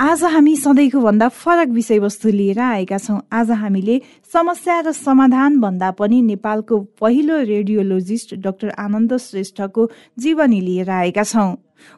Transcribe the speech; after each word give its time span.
आज 0.00 0.22
हामी 0.24 0.54
सधैँको 0.56 1.00
भन्दा 1.00 1.28
फरक 1.28 1.68
विषयवस्तु 1.68 2.28
लिएर 2.30 2.58
आएका 2.60 2.98
छौँ। 2.98 3.18
आज 3.32 3.50
हामीले 3.50 4.00
समस्या 4.32 4.78
र 4.80 4.92
समाधान 4.94 5.58
भन्दा 5.60 5.90
पनि 5.98 6.20
नेपालको 6.22 6.78
पहिलो 7.02 7.38
रेडियोलोजिस्ट 7.42 8.34
डाक्टर 8.38 8.70
आनन्द 8.78 9.16
श्रेष्ठको 9.18 9.90
जीवनी 10.18 10.60
लिएर 10.60 10.90
आएका 10.90 11.22
छौँ। 11.24 11.50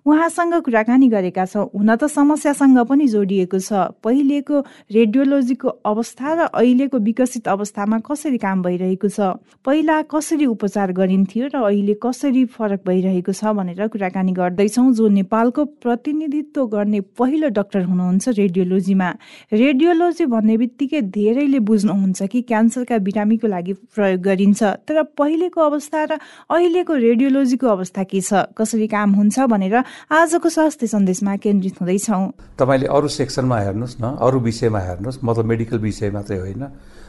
उहाँसँग 0.07 0.55
कुराकानी 0.65 1.09
गरेका 1.09 1.45
छौँ। 1.47 1.69
हुन 1.75 1.97
त 1.97 2.05
समस्यासँग 2.11 2.79
पनि 2.87 3.07
जोडिएको 3.09 3.59
छ। 3.59 3.73
पहिलेको 4.03 4.61
रेडियोलोजीको 4.91 5.69
अवस्था 5.85 6.29
र 6.35 6.41
अहिलेको 6.51 6.99
विकसित 6.99 7.49
अवस्थामा 7.49 7.99
कसरी 8.01 8.39
काम 8.39 8.63
भइरहेको 8.63 9.09
छ? 9.09 9.21
पहिला 9.65 9.97
कसरी 10.11 10.47
उपचार 10.47 10.93
गरिन्थ्यो 10.93 11.47
र 11.55 11.57
अहिले 11.61 11.95
कसरी 12.03 12.45
फरक 12.51 12.81
भइरहेको 12.87 13.33
छ 13.33 13.45
भनेर 13.55 13.87
कुराकानी 13.89 14.33
गर्दैछौँ। 14.33 14.93
जो 14.93 15.09
नेपालको 15.09 15.65
प्रतिनिधित्व 15.85 16.67
गर्ने 16.67 17.01
पहिलो 17.19 17.49
डाक्टर 17.51 17.83
हुनुहुन्छ 17.85 18.29
रेडियोलोजीमा। 18.29 19.09
रेडियोलोजी 19.53 20.25
भन्ने 20.27 20.57
बित्तिकै 20.57 21.01
धेरैले 21.11 21.59
बुझ्नुहुन्छ 21.61 22.23
कि 22.23 22.41
क्यान्सरका 22.43 22.99
बिरामीको 22.99 23.47
लागि 23.47 23.73
प्रयोग 23.95 24.21
गरिन्छ। 24.21 24.63
तर 24.89 25.03
पहिलेको 25.19 25.61
अवस्था 25.61 26.05
र 26.05 26.19
अहिलेको 26.51 26.95
रेडियोलोजीको 26.97 27.67
अवस्था 27.67 28.03
के 28.05 28.21
छ? 28.21 28.33
कसरी 28.59 28.87
काम 28.87 29.11
हुन्छ 29.15 29.39
भनेर 29.47 29.70
भनेर 29.71 29.85
आजको 30.11 30.49
स्वास्थ्य 30.49 30.87
सन्देशमा 30.87 31.37
केन्द्रित 31.37 31.75
हुँदैछौँ। 31.81 32.59
तपाईँले 32.59 32.87
अरू 32.87 33.09
सेक्सनमा 33.09 33.59
हेर्नुहोस् 33.61 33.97
न 34.03 34.05
अरू 34.19 34.39
विषयमा 34.41 34.81
हेर्नुहोस् 34.81 35.19
मतलब 35.23 35.45
मेडिकल 35.47 35.79
विषय 35.79 36.11
मात्रै 36.11 36.39
होइन। 36.39 36.63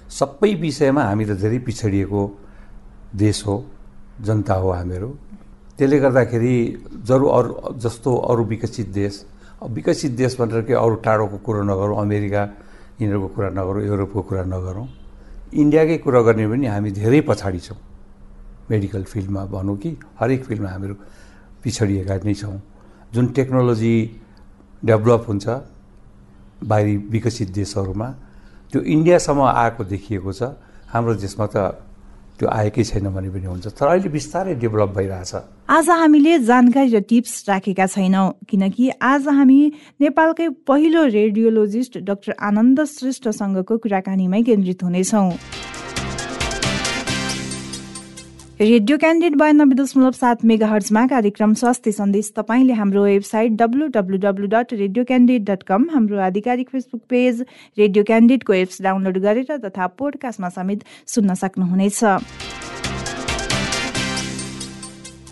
सबै 0.10 0.54
विषयमा 0.62 1.02
हामी 1.02 1.26
त 1.26 1.32
धेरै 1.42 1.60
पिछडिएको 1.66 2.22
देश 3.18 3.38
हो 3.48 3.56
जनता 4.22 4.54
हो 4.54 4.70
हामीहरू। 4.72 5.10
त्यसले 5.78 5.98
गर्दाखेरि 6.00 6.56
जरु 7.10 7.26
अरू 7.28 7.52
जस्तो 7.82 8.12
अरू 8.30 8.44
विकसित 8.46 8.88
देश 8.94 9.16
विकसित 9.62 10.12
देश 10.14 10.38
भनेर 10.40 10.62
के 10.70 10.74
अरू 10.74 10.96
टाढोको 11.06 11.38
कुरो 11.46 11.62
नगरौँ 11.66 11.98
अमेरिका 11.98 12.42
यिनीहरूको 13.02 13.28
कुरा 13.36 13.50
नगरौँ 13.58 13.82
युरोपको 13.86 14.22
कुरा 14.22 14.44
नगरौँ। 14.46 14.88
इन्डियाकै 15.54 15.98
कुरा 16.06 16.22
गर्ने 16.22 16.46
पनि 16.48 16.66
हामी 16.68 16.92
धेरै 16.92 17.22
पछाडि 17.26 17.60
छौँ। 17.60 17.78
मेडिकल 18.70 19.04
फिल्डमा 19.04 19.42
भनौँ 19.52 19.78
कि 19.78 19.90
हरेक 20.20 20.44
फिल्डमा 20.46 20.70
हामीहरू 20.70 20.96
पिछडिएका 21.64 22.16
नै 22.26 22.34
छौँ। 22.34 22.58
जुन 23.14 23.26
टेक्नोलोजी 23.38 23.96
डेभलप 24.86 25.24
हुन्छ 25.28 25.46
बाहिरी 26.64 26.96
विकसित 27.14 27.50
देशहरूमा 27.54 28.08
त्यो 28.72 28.82
इन्डियासम्म 28.82 29.42
आएको 29.42 29.84
देखिएको 29.84 30.32
छ। 30.32 30.42
हाम्रो 30.90 31.14
देशमा 31.16 31.46
त 31.54 31.58
त्यो 32.40 32.50
आएकै 32.50 32.84
छैन 32.84 33.08
भने 33.14 33.30
पनि 33.30 33.46
हुन्छ। 33.46 33.68
तर 33.78 33.86
अहिले 33.88 34.10
बिस्तारै 34.10 34.54
डेभलप 34.58 34.90
भइरहेछ। 34.98 35.34
आज 35.70 35.90
हामीले 35.90 36.34
जानकारी 36.50 36.90
र 36.90 37.00
टिप्स 37.06 37.34
राखेका 37.50 37.86
छैनौँ 37.86 38.28
किनकि 38.50 38.90
आज 38.98 39.28
हामी 39.28 39.60
नेपालकै 40.02 40.48
पहिलो 40.66 41.02
रेडियोलोजिस्ट 41.14 41.98
डाक्टर 42.02 42.32
आनन्द 42.42 42.84
श्रेष्ठसँगको 42.86 43.78
कुराकानीमै 43.78 44.42
केन्द्रित 44.42 44.84
हुनेछौँ। 44.84 45.30
रेडियो 48.62 48.98
क्यान्डिडेट 48.98 49.38
बयानब्बे 49.40 49.76
दशमलव 49.76 50.12
सात 50.12 50.44
मेगा 50.46 50.68
हर्जमा 50.68 51.06
कार्यक्रम 51.08 51.54
स्वास्थ्य 51.62 51.92
सन्देश 51.92 52.32
तपाईँले 52.36 52.74
हाम्रो 52.74 53.04
website 53.04 53.52
W 53.62 53.88
W 53.96 54.18
W 54.26 54.48
dot 54.48 54.74
radio 54.74 55.06
dot 55.46 55.64
com 55.64 55.88
हाम्रो 55.94 56.20
आधिकारिक 56.22 56.70
फेसबुक 56.70 57.02
पेज 57.10 57.42
रेडियो 57.78 58.04
क्यान्डिडेटको 58.04 58.54
एप्स 58.54 58.82
डाउनलोड 58.82 59.18
गरेर 59.18 59.58
तथा 59.66 59.88
पोडकास्टमा 59.98 60.50
समेत 60.50 60.84
सुन्न 61.08 61.34
सक्नुहुनेछ। 61.42 62.04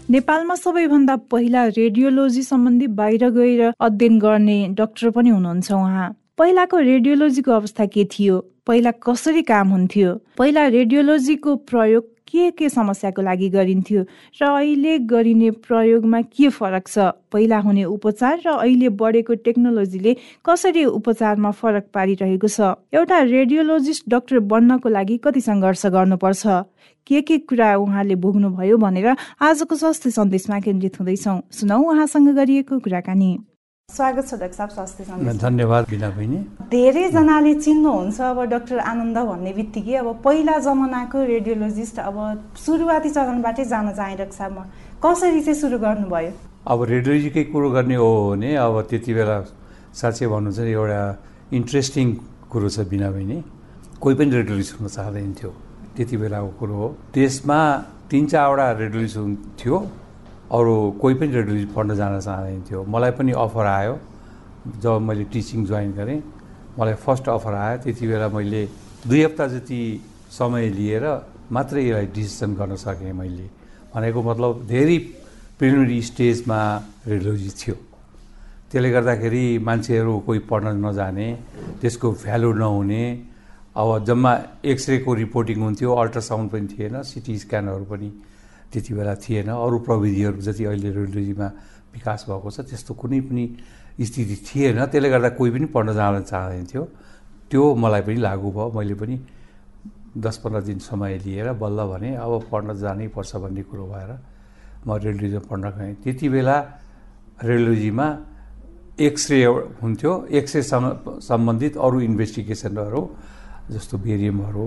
नेपालमा 0.09 0.55
सबैभन्दा 0.55 1.15
पहिला 1.29 1.65
रेडियोलोजी 1.77 2.43
सम्बन्धी 2.43 2.87
बाहिर 2.97 3.29
गएर 3.29 3.71
अध्ययन 3.79 4.19
गर्ने 4.19 4.59
डाक्टर 4.73 5.09
पनि 5.11 5.29
हुनुहुन्छ 5.29 5.71
उहाँ। 5.71 6.13
पहिलाको 6.37 6.77
रेडियोलोजीको 6.79 7.51
अवस्था 7.51 7.85
के 7.85 8.05
थियो? 8.05 8.45
पहिला 8.67 8.91
कसरी 9.05 9.41
काम 9.43 9.69
हुन्थ्यो? 9.69 10.13
पहिला 10.37 10.65
रेडियोलोजीको 10.67 11.55
प्रयोग 11.69 12.03
के 12.29 12.51
के 12.51 12.69
समस्याको 12.69 13.21
लागि 13.21 13.49
गरिन्थ्यो 13.49 14.01
र 14.41 14.45
अहिले 14.45 14.97
गरिने 15.09 15.49
प्रयोगमा 15.65 16.21
के 16.21 16.49
फरक 16.49 16.87
छ? 16.87 16.99
पहिला 17.31 17.57
हुने 17.65 17.83
उपचार 17.83 18.41
र 18.45 18.49
अहिले 18.49 18.89
बढेको 18.93 19.33
टेक्नोलोजीले 19.45 20.15
कसरी 20.45 20.85
उपचारमा 20.85 21.51
फरक 21.51 21.85
पारिरहेको 21.93 22.47
छ? 22.47 22.77
एउटा 22.93 23.17
रेडियोलोजिस्ट 23.33 24.03
डाक्टर 24.09 24.39
बन्नको 24.39 24.89
लागि 24.89 25.17
कति 25.25 25.41
सङ्घर्ष 25.41 25.85
गर्नुपर्छ? 25.85 26.45
के 27.07 27.21
के 27.21 27.37
कुरा 27.49 27.75
उहाँले 27.75 28.15
भोग्नुभयो 28.15 28.77
भनेर 28.77 29.15
आजको 29.41 29.75
स्वास्थ्य 29.75 30.11
सन्देशमा 30.11 30.59
केन्द्रित 30.59 30.99
हुँदैछौँ। 30.99 31.41
सुनौ 31.51 31.79
उहाँसँग 31.81 32.29
गरिएको 32.35 32.79
कुराकानी। 32.79 33.48
स्वागत 33.89 34.27
छ 34.27 34.33
डाक्टर 34.39 34.55
साहब 34.55 34.69
स्वास्थ्य 34.69 35.33
धन्यवाद 35.41 35.85
बिना 35.89 36.09
बहिनी। 36.09 36.37
धेरैजनाले 36.71 37.53
चिन्नुहुन्छ 37.55 38.21
अब 38.21 38.39
डाक्टर 38.49 38.79
आनन्द 38.79 39.17
भन्ने 39.17 39.53
बित्तिकै 39.53 39.95
अब 39.97 40.09
पहिला 40.25 40.57
जमानाको 40.61 41.23
रेडियोलोजिस्ट 41.25 41.99
अब 41.99 42.17
सुरुवाती 42.65 43.09
चरणबाटै 43.09 43.65
जान 43.65 43.89
चाहे 43.91 44.15
डाक्टर 44.21 44.37
साहब 44.37 44.57
कसरी 45.05 45.41
चाहिँ 45.41 45.59
सुरु 45.61 45.77
गर्नुभयो? 45.81 46.31
अब 46.69 46.83
रेडियोलोजीकै 46.93 47.43
कुरो 47.49 47.69
गर्ने 47.71 47.95
हो 47.97 48.09
भने 48.29 48.55
अब 48.61 48.75
त्यति 48.89 49.13
बेला 49.17 49.37
साँच्चै 49.97 50.27
भन्नु 50.33 50.51
चाहिँ 50.53 50.73
एउटा 50.73 51.01
इन्ट्रेस्टिङ 51.57 52.07
कुरो 52.51 52.69
छ 52.69 52.85
बिना 52.93 53.09
बहिनी। 53.09 53.37
कोही 53.97 54.15
पनि 54.15 54.29
रेडियोलोजी 54.37 54.69
सुन्न 54.69 54.87
चाहँदैन 54.87 55.33
थियो। 55.33 55.51
त्यति 55.97 56.15
बेलाको 56.17 56.49
कुरो 56.61 56.75
हो। 56.77 56.87
देशमा 57.17 57.59
तिन 58.05 58.23
चारवटा 58.37 58.71
रेडियोलोजी 58.85 59.35
थियो। 59.57 59.77
अरू 60.49 60.75
कोही 61.01 61.15
पनि 61.15 61.31
रेडियोलोजी 61.33 61.65
पढ्न 61.75 61.95
जान 61.95 62.19
चाहँदैन 62.19 62.61
थियो 62.69 62.83
मलाई 62.89 63.11
पनि 63.17 63.31
अफर 63.37 63.65
आयो। 63.65 63.95
जब 64.81 65.01
मैले 65.07 65.23
टिचिङ 65.33 65.65
जोइन 65.65 65.91
गरेँ 65.93 66.21
मलाई 66.77 66.93
फर्स्ट 67.05 67.29
अफर 67.29 67.53
आयो। 67.53 67.77
त्यति 67.83 68.07
बेला 68.07 68.27
मैले 68.33 68.61
दुई 69.07 69.21
हप्ता 69.23 69.45
जति 69.53 69.81
समय 70.31 70.69
लिएर 70.77 71.05
मात्रै 71.51 71.81
यसलाई 71.85 72.05
डिसिसन 72.15 72.53
गर्न 72.59 72.75
सकेँ 72.75 73.13
मैले। 73.13 73.45
भनेको 73.93 74.19
मतलब 74.23 74.51
धेरै 74.67 74.97
प्रिलिमिनरी 75.57 76.01
स्टेजमा 76.09 76.59
रेडियोलोजी 77.07 77.49
थियो। 77.59 77.75
त्यसले 78.69 78.89
गर्दाखेरि 78.91 79.45
मान्छेहरू 79.67 80.13
कोही 80.25 80.39
पढ्न 80.49 80.67
नजाने 80.85 81.27
त्यसको 81.81 82.07
भ्यालु 82.23 82.49
नहुने। 82.53 83.03
अब 83.75 83.89
जम्मा 84.05 84.31
एक्सरेको 84.65 85.13
रिपोर्टिङ 85.13 85.57
हुन्थ्यो 85.61 85.89
अल्ट्रासाउन्ड 85.93 86.47
पनि 86.51 86.67
थिएन 86.73 86.95
सिटी 87.05 87.37
स्क्यानहरू 87.43 87.85
पनि 87.85 88.09
त्यति 88.71 88.93
बेला 88.93 89.13
थिएन। 89.23 89.49
अरू 89.49 89.77
प्रविधिहरू 89.81 90.39
जति 90.41 90.63
अहिले 90.65 90.89
रेडियोलोजीमा 90.93 91.47
विकास 91.93 92.25
भएको 92.29 92.49
छ 92.51 92.57
त्यस्तो 92.69 92.93
कुनै 92.93 93.19
पनि 93.27 93.43
स्थिति 93.99 94.35
थिएन। 94.47 94.77
त्यसले 94.85 95.09
गर्दा 95.09 95.29
कोही 95.37 95.51
पनि 95.51 95.65
पढ्न 95.73 95.93
जान 95.93 96.23
चाहँदैन 96.23 96.65
थियो 96.69 96.83
त्यो 97.49 97.63
मलाई 97.75 98.01
पनि 98.05 98.19
लागु 98.21 98.49
भयो। 98.51 98.71
मैले 98.77 98.95
पनि 98.95 99.15
दस 100.17 100.37
पन्ध्र 100.43 100.61
दिन 100.69 100.79
समय 100.81 101.17
लिएर 101.25 101.53
बल्ल 101.57 101.79
भने 101.91 102.09
अब 102.17 102.49
पढ्न 102.51 102.77
जानै 102.77 103.07
पर्छ 103.13 103.31
भन्ने 103.41 103.63
कुरो 103.69 103.85
भएर 103.89 104.11
म 104.85 104.89
रेडियोलोजी 104.95 105.39
पढ्न 105.49 105.65
गएँ। 105.77 105.93
त्यति 106.03 106.27
बेला 106.29 106.57
रेडियोलोजीमा 107.41 108.07
एक्सरे 108.99 109.43
हुन्थ्यो। 109.81 110.11
एक्सरे 110.29 110.61
सम्बन्धित 111.25 111.77
अरू 111.77 111.99
इन्भेस्टिगेसनहरू 111.99 113.01
जस्तो 113.71 113.95
बेरियमहरू 113.97 114.65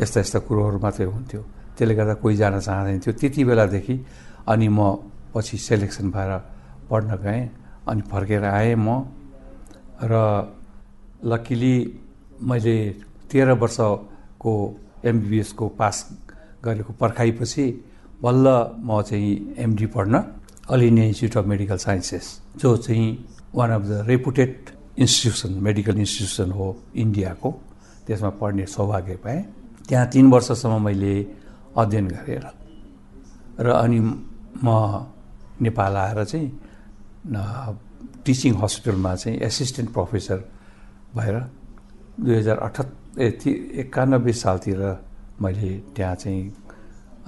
यस्ता 0.00 0.20
यस्ता 0.20 0.38
कुरोहरू 0.46 0.78
मात्रै 0.82 1.06
हुन्थ्यो। 1.06 1.42
त्यसले 1.76 1.94
गर्दा 1.94 2.14
कोही 2.22 2.36
जान 2.36 2.60
चाहँदैन 2.60 2.98
थियो। 3.00 3.12
त्यति 3.20 3.44
बेलादेखि 3.44 3.96
अनि 4.48 4.68
म 4.68 4.78
पछि 5.34 5.56
सेलेक्सन 5.58 6.10
भएर 6.10 6.32
पढ्न 6.90 7.10
गएँ 7.24 7.42
अनि 7.88 8.02
फर्केर 8.10 8.44
आएँ 8.44 8.74
म 8.76 8.88
र 10.02 10.14
लकिली 11.24 11.76
मैले 12.42 12.76
तेह्र 13.30 13.52
वर्षको 13.62 14.52
एमबिबिएसको 15.04 15.68
पास 15.78 15.96
गरेको 16.64 16.92
पर्खाइपछि 17.00 17.64
बल्ल 18.22 18.46
म 18.82 19.02
चाहिँ 19.02 19.54
एमडी 19.58 19.86
पढ्न 19.94 20.14
All 20.70 20.82
India 20.82 21.06
Institute 21.06 21.36
of 21.42 21.48
Medical 21.48 21.76
Sciences 21.76 22.26
जो 22.58 22.76
चाहिँ 22.76 23.08
one 23.54 23.70
of 23.70 23.82
the 23.82 24.04
reputed 24.08 24.54
institution 24.98 25.52
medical 25.62 25.98
institution 25.98 26.50
हो 26.52 26.66
इन्डियाको 27.02 27.50
त्यसमा 28.06 28.30
पढ्ने 28.40 28.66
सौभाग्य 28.66 29.16
पाएँ। 29.24 29.42
त्यहाँ 29.88 30.06
तिन 30.12 30.30
वर्षसम्म 30.30 30.82
मैले 30.84 31.14
अध्ययन 31.76 32.06
गरेर 32.08 32.46
र 33.60 33.70
अनि 33.72 34.00
म 34.64 34.68
नेपाल 35.60 35.96
आएर 35.96 36.24
चाहिँ 36.24 36.48
टिचिङ 38.24 38.54
हस्पिटलमा 38.62 39.14
चाहिँ 39.14 39.38
एसिस्टेन्ट 39.40 39.92
प्रोफेसर 39.92 40.38
भएर 41.16 41.36
दुई 42.20 42.34
हजार 42.36 42.58
अठहत् 42.58 43.18
ए 43.18 43.28
एकानब्बे 43.80 44.32
सालतिर 44.34 44.80
मैले 45.42 45.70
त्यहाँ 45.96 46.14
चाहिँ 46.14 46.42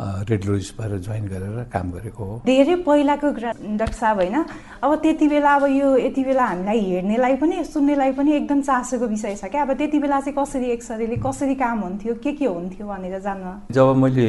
रेडियोलोजिस्ट 0.01 0.81
भएर 0.81 0.99
जोइन 0.99 1.27
गरेर 1.29 1.63
काम 1.73 1.91
गरेको 1.91 2.25
हो। 2.25 2.41
धेरै 2.47 2.75
पहिलाको 2.83 3.31
डाक्टर 3.31 3.93
साहब 3.95 4.17
होइन? 4.17 4.37
अब 4.83 4.95
त्यति 5.03 5.29
बेला 5.29 5.55
अब 5.55 5.65
यो 5.71 5.97
यति 5.97 6.25
बेला 6.25 6.45
हामीलाई 6.45 6.81
हेर्नेलाई 6.81 7.35
पनि 7.39 7.65
सुन्नेलाई 7.65 8.13
पनि 8.13 8.33
एकदम 8.37 8.61
चासोको 8.63 9.07
विषय 9.07 9.35
छ 9.37 9.45
क्या। 9.55 9.63
अब 9.63 9.73
त्यति 9.79 9.99
बेला 9.99 10.21
चाहिँ 10.21 10.35
कसरी 10.35 10.71
एक्सरेले 10.71 11.17
कसरी 11.23 11.55
काम 11.55 11.79
हुन्थ्यो 11.81 12.15
के 12.19 12.33
के 12.33 12.47
हुन्थ्यो 12.47 12.87
भनेर 12.87 13.19
जान्न। 13.21 13.71
जब 13.71 13.95
मैले 13.97 14.27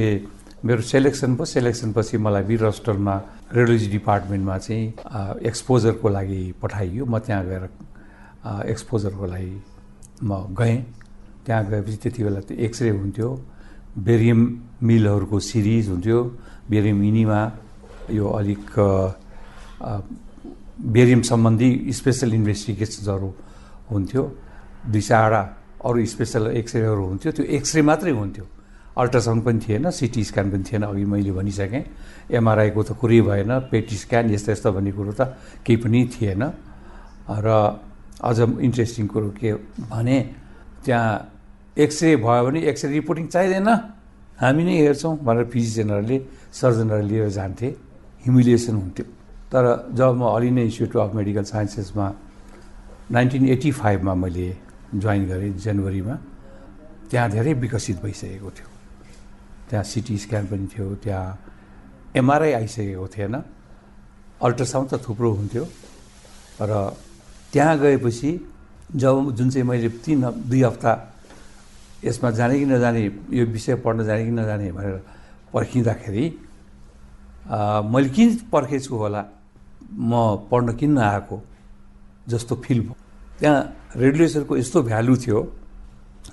मेरो 0.66 0.82
सेलेक्सन 0.82 1.34
भयो 1.36 1.46
सेलेक्सनपछि 1.46 2.18
मलाई 2.18 2.44
वीर 2.44 2.66
हस्पिटलमा 2.66 3.16
रेडियोलोजी 3.54 3.88
डिपार्टमेन्टमा 3.90 4.58
चाहिँ 4.58 4.86
एक्सपोजरको 5.50 6.10
लागि 6.10 6.42
पठाइयो। 6.62 7.06
म 7.06 7.20
त्यहाँ 7.26 7.44
गएर 7.46 7.64
एक्सपोजरको 8.70 9.26
लागि 9.26 9.54
म 10.24 10.32
गएँ। 10.54 10.78
त्यहाँ 11.46 11.66
गएपछि 11.70 11.98
त्यति 12.04 12.24
बेला 12.24 12.40
त्यो 12.46 12.58
एक्सरे 12.66 12.90
हुन्थ्यो। 12.90 13.30
बेरियम 13.96 14.42
मिलहरूको 14.84 15.38
सिरिज 15.40 15.88
हुन्थ्यो। 15.90 16.20
बेरियम 16.70 17.00
इनीमा 17.04 17.40
यो 18.12 18.26
अलिक 18.28 18.68
बेरियम 20.96 21.22
सम्बन्धी 21.32 21.70
स्पेसल 21.94 22.34
इन्भेस्टिगेसन्सहरू 22.34 23.30
हुन्थ्यो। 23.92 24.24
दुई 24.92 25.02
चारवटा 25.02 25.42
अरू 25.86 26.06
स्पेसल 26.06 26.44
एक्सरेहरू 26.60 27.04
हुन्थ्यो। 27.06 27.32
त्यो 27.32 27.46
एक्सरे 27.58 27.82
मात्रै 27.82 28.12
हुन्थ्यो। 28.12 28.46
अल्ट्रासाउन्ड 28.96 29.42
पनि 29.44 29.60
थिएन 29.64 29.86
सिटी 29.92 30.24
स्क्यान 30.24 30.48
पनि 30.52 30.64
थिएन। 30.64 30.84
अघि 30.88 31.06
मैले 31.06 31.32
भनिसकेँ 31.32 31.84
एमआरआईको 32.32 32.82
त 32.84 32.92
कुरै 33.00 33.22
भएन 33.28 33.52
पेटी 33.72 33.96
स्क्यान 34.04 34.32
यस्तो 34.32 34.52
यस्तो 34.52 34.70
भन्ने 34.72 34.92
कुरो 34.92 35.14
त 35.20 35.22
केही 35.64 35.78
पनि 35.84 36.00
थिएन। 36.16 36.44
र 37.28 37.48
अझ 38.24 38.40
इन्ट्रेस्टिङ 38.60 39.06
कुरो 39.08 39.30
के 39.40 39.54
भने 39.92 40.18
त्यहाँ 40.84 41.35
एक्सरे 41.78 42.16
भयो 42.24 42.42
भने 42.46 42.60
एक्सरे 42.72 42.92
रिपोर्टिङ 43.00 43.26
चाहिँदैन। 43.28 43.70
हामी 44.40 44.64
नै 44.64 44.76
हेर्छौँ 44.80 45.14
भनेर 45.28 45.46
फिजिसियनहरूले 45.52 46.18
सर्जनहरू 46.52 47.04
लिएर 47.08 47.30
जान्थे। 47.38 47.68
ह्युमिलिएसन 48.24 48.76
हुन्थ्यो। 48.76 49.06
तर 49.52 49.64
जब 49.94 50.12
म 50.16 50.24
इन्डिया 50.24 50.64
इन्स्टिच्युट 50.66 50.96
अफ 51.04 51.12
मेडिकल 51.16 51.44
साइन्सेसमा 51.44 52.06
नाइन्टिन 53.12 53.44
एट्टी 53.50 53.72
फाइभमा 53.72 54.14
मैले 54.24 54.48
जोइन 54.96 55.22
गरेँ 55.30 55.52
जनवरीमा 55.60 56.16
त्यहाँ 57.12 57.30
धेरै 57.32 57.54
विकसित 57.64 57.98
भइसकेको 58.04 58.50
थियो। 58.56 58.68
त्यहाँ 59.70 59.84
सिटी 59.84 60.16
स्क्यान 60.18 60.44
पनि 60.48 60.66
थियो 60.74 60.88
त्यहाँ 61.04 61.28
एमआरआई 62.16 62.52
आइसकेको 62.60 63.08
थिएन। 63.14 63.36
अल्ट्रासाउन्ड 64.42 64.88
त 64.90 64.94
थुप्रो 65.06 65.30
हुन्थ्यो। 65.40 65.66
र 66.62 66.72
त्यहाँ 67.54 67.76
गएपछि 67.80 68.32
जब 68.96 69.16
जुन 69.38 69.50
चाहिँ 69.50 69.68
मैले 69.68 69.90
तिन 70.04 70.22
दुई 70.50 70.62
हप्ता 70.64 70.92
यसमा 72.04 72.30
जाने 72.32 72.60
कि 72.60 72.66
नजाने 72.66 73.02
यो 73.32 73.46
विषय 73.46 73.76
पढ्न 73.86 74.04
जाने 74.06 74.26
कि 74.26 74.32
नजाने 74.32 74.72
भनेर 74.72 74.98
पर्खिँदाखेरि 75.54 76.26
मैले 77.92 78.10
किन 78.10 78.30
पर्खेछु 78.52 78.96
होला? 78.96 79.22
म 79.94 80.12
पढ्न 80.52 80.76
किन 80.76 80.92
नआएको? 80.98 81.38
जस्तो 82.28 82.56
फिल 82.66 82.80
भयो। 82.82 82.96
त्यहाँ 83.40 83.62
रेडियोसरको 83.96 84.58
यस्तो 84.58 84.82
भ्यालु 84.84 85.16
थियो 85.24 85.40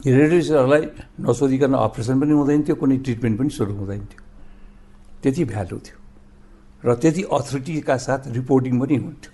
रेडियोसरहरूलाई 0.07 0.85
नसोधिकन 1.21 1.73
अपरेसन 1.77 2.21
पनि 2.21 2.33
हुँदैन 2.33 2.63
थियो 2.65 2.77
कुनै 2.81 2.97
ट्रिटमेन्ट 3.05 3.39
पनि 3.39 3.51
सुरु 3.53 3.73
हुँदैन 3.77 4.03
थियो। 4.11 4.23
त्यति 5.23 5.45
भ्यालु 5.53 5.79
थियो। 5.79 5.99
र 6.85 6.95
त्यति 6.97 7.23
अथोरिटीका 7.29 7.97
साथ 7.97 8.21
रिपोर्टिङ 8.35 8.75
पनि 8.81 8.97
हुन्थ्यो। 8.97 9.33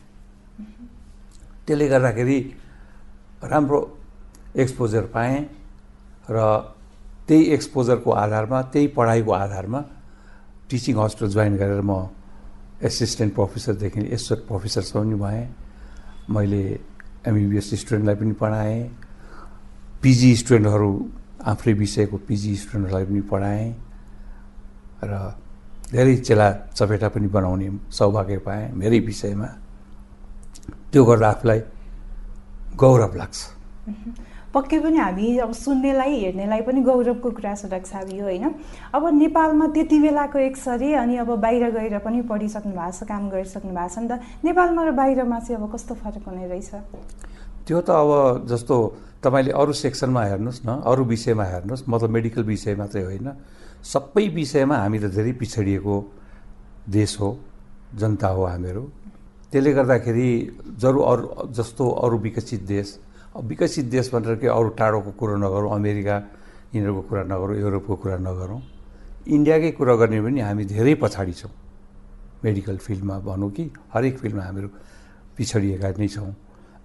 त्यसले 1.66 1.86
गर्दाखेरि 1.88 2.38
राम्रो 3.44 3.80
एक्सपोजर 4.58 5.04
पाएँ। 5.14 5.38
र 6.30 6.38
त्यही 7.28 7.44
एक्सपोजरको 7.54 8.10
आधारमा 8.24 8.58
त्यही 8.72 8.86
पढाइको 8.96 9.32
आधारमा 9.32 9.80
टिचिङ 10.70 10.94
हस्पिटल 10.98 11.30
जोइन 11.32 11.56
गरेर 11.56 11.82
म 11.82 11.92
एसिस्टेन्ट 12.88 13.34
प्रोफेसरदेखि 13.34 14.00
एसोसिएट 14.14 14.40
प्रोफेसरसम्म 14.46 15.02
पनि 15.02 15.16
भएँ। 15.24 15.46
मैले 16.30 16.62
एमबिबिएस 17.26 17.68
स्टुडेन्टलाई 17.80 18.16
पनि 18.20 18.32
पढाएँ। 18.40 18.80
पिजी 20.02 20.30
स्टुडेन्टहरू 20.36 20.90
आफ्नै 21.52 21.72
विषयको 21.72 22.16
पिजी 22.28 22.54
स्टुडेन्टहरूलाई 22.56 23.04
पनि 23.08 23.20
पढाएँ। 23.32 23.68
र 25.04 25.12
धेरै 25.90 26.16
चेला 26.26 26.48
चपेटा 26.76 27.08
पनि 27.08 27.28
बनाउने 27.32 27.68
सौभाग्य 27.90 28.38
पाएँ 28.46 28.72
मेरै 28.76 28.98
विषयमा। 29.08 29.48
त्यो 30.92 31.04
गर्दा 31.04 31.28
आफूलाई 31.28 31.60
गौरव 32.76 33.12
लाग्छ। 33.16 33.38
पक्कै 34.58 34.78
पनि 34.82 34.98
हामी 34.98 35.26
अब 35.38 35.52
सुन्नेलाई 35.54 36.14
हेर्नेलाई 36.18 36.60
पनि 36.66 36.80
गौरवको 36.82 37.30
कुरा 37.30 37.54
साहब 37.54 38.08
यो 38.10 38.24
होइन? 38.26 38.44
अब 38.90 39.02
नेपालमा 39.14 39.66
त्यति 39.70 39.98
बेलाको 40.02 40.38
एक्सरे 40.50 40.94
अनि 40.98 41.16
अब 41.22 41.30
बाहिर 41.38 41.70
गएर 41.70 41.98
पनि 42.02 42.22
पढिसक्नु 42.26 42.74
भएको 42.74 42.92
छ 42.98 43.06
काम 43.06 43.22
गरिसक्नु 43.30 43.70
भएको 43.70 43.94
छ 43.94 43.98
नि 44.02 44.08
त। 44.10 44.18
नेपालमा 44.44 44.82
र 44.82 44.90
बाहिरमा 44.98 45.38
चाहिँ 45.46 45.62
अब 45.62 45.70
कस्तो 45.70 45.94
फरक 46.02 46.26
हुने 46.26 46.46
रहेछ? 46.50 46.70
त्यो 47.66 47.80
त 47.86 47.90
अब 47.92 48.10
जस्तो 48.50 48.74
तपाईँले 49.22 49.52
अरू 49.52 49.72
सेक्सनमा 49.76 50.22
हेर्नुहोस् 50.24 50.60
न 50.66 50.70
अरू 50.82 51.04
विषयमा 51.04 51.44
हेर्नुहोस् 51.44 51.84
मतलब 51.88 52.10
मेडिकल 52.10 52.42
विषय 52.42 52.74
मात्रै 52.74 53.02
होइन। 53.02 53.28
सबै 53.84 54.26
विषयमा 54.34 54.76
हामी 54.82 54.98
त 54.98 55.06
धेरै 55.14 55.32
पिछडिएको 55.38 55.96
देश 56.88 57.12
हो 57.20 57.28
जनता 57.94 58.28
हो 58.34 58.42
हामीहरू। 58.46 58.82
त्यसले 59.52 59.72
गर्दाखेरि 59.72 60.28
जरु 60.82 61.00
अरू 61.10 61.24
जस्तो 61.52 61.84
अरू 62.04 62.16
विकसित 62.18 62.62
देश 62.66 62.88
विकसित 63.38 63.86
देश 63.86 64.10
भनेर 64.14 64.36
के 64.42 64.46
अरू 64.46 64.68
टाढोको 64.74 65.10
कुरो 65.14 65.36
नगरौँ 65.38 65.70
अमेरिका 65.74 66.16
यिनीहरूको 66.74 67.02
कुरा 67.08 67.22
नगरौँ 67.30 67.56
युरोपको 67.58 67.94
कुरा 67.96 68.16
नगरौँ 68.18 68.60
इन्डियाकै 69.28 69.70
कुरा 69.78 69.94
गर्ने 69.94 70.20
पनि 70.22 70.40
हामी 70.40 70.64
धेरै 70.64 70.94
पछाडि 71.02 71.32
छौँ। 71.32 71.50
मेडिकल 72.44 72.76
फिल्डमा 72.76 73.18
भनौँ 73.18 73.50
कि 73.50 73.64
हरेक 73.94 74.18
फिल्डमा 74.18 74.42
हामीहरू 74.42 74.68
पिछडिएका 75.36 75.88
नै 75.98 76.08
छौँ। 76.08 76.34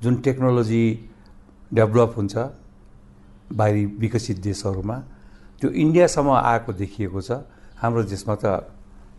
जुन 0.01 0.13
टेक्नोलोजी 0.21 0.83
डेभलप 1.73 2.11
हुन्छ 2.17 2.35
बाहिरी 3.53 3.83
विकसित 4.01 4.37
देशहरूमा 4.41 4.97
त्यो 5.61 5.69
इन्डियासम्म 5.73 6.29
आएको 6.31 6.71
देखिएको 6.73 7.21
छ। 7.21 7.31
हाम्रो 7.81 8.03
देशमा 8.03 8.35
त 8.35 8.45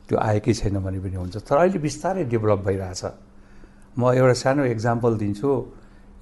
त्यो 0.07 0.17
आएकै 0.19 0.53
छैन 0.55 0.79
भने 0.85 0.99
पनि 1.01 1.17
हुन्छ। 1.17 1.37
तर 1.43 1.57
अहिले 1.57 1.79
बिस्तारै 1.79 2.25
डेभलप 2.31 2.61
भइरहेछ। 2.63 3.03
म 3.99 4.13
एउटा 4.13 4.35
सानो 4.43 4.65
इक्जाम्पल 4.75 5.13
दिन्छु। 5.19 5.51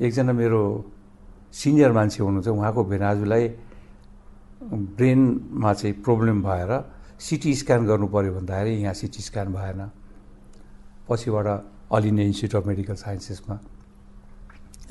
एकजना 0.03 0.33
मेरो 0.33 0.63
सिनियर 1.53 1.93
मान्छे 1.93 2.23
हुनुहुन्छ 2.23 2.49
उहाँको 2.49 2.85
भेनाजुलाई 2.85 3.49
ब्रेनमा 4.97 5.73
चाहिँ 5.75 5.95
प्रब्लम 6.03 6.43
भएर 6.43 6.71
सिटी 7.19 7.55
स्क्यान 7.55 7.87
गर्नु 7.87 8.07
पऱ्यो 8.09 8.33
भन्दाखेरि 8.35 8.71
यहाँ 8.83 8.95
सिटी 8.95 9.23
स्क्यान 9.23 9.53
भएन। 9.53 9.81
पछिबाट 11.09 11.47
All 11.93 12.05
India 12.07 12.27
Institute 12.27 12.63
of 12.63 12.69
Medical 12.69 12.95
साइन्सेसमा 12.95 13.59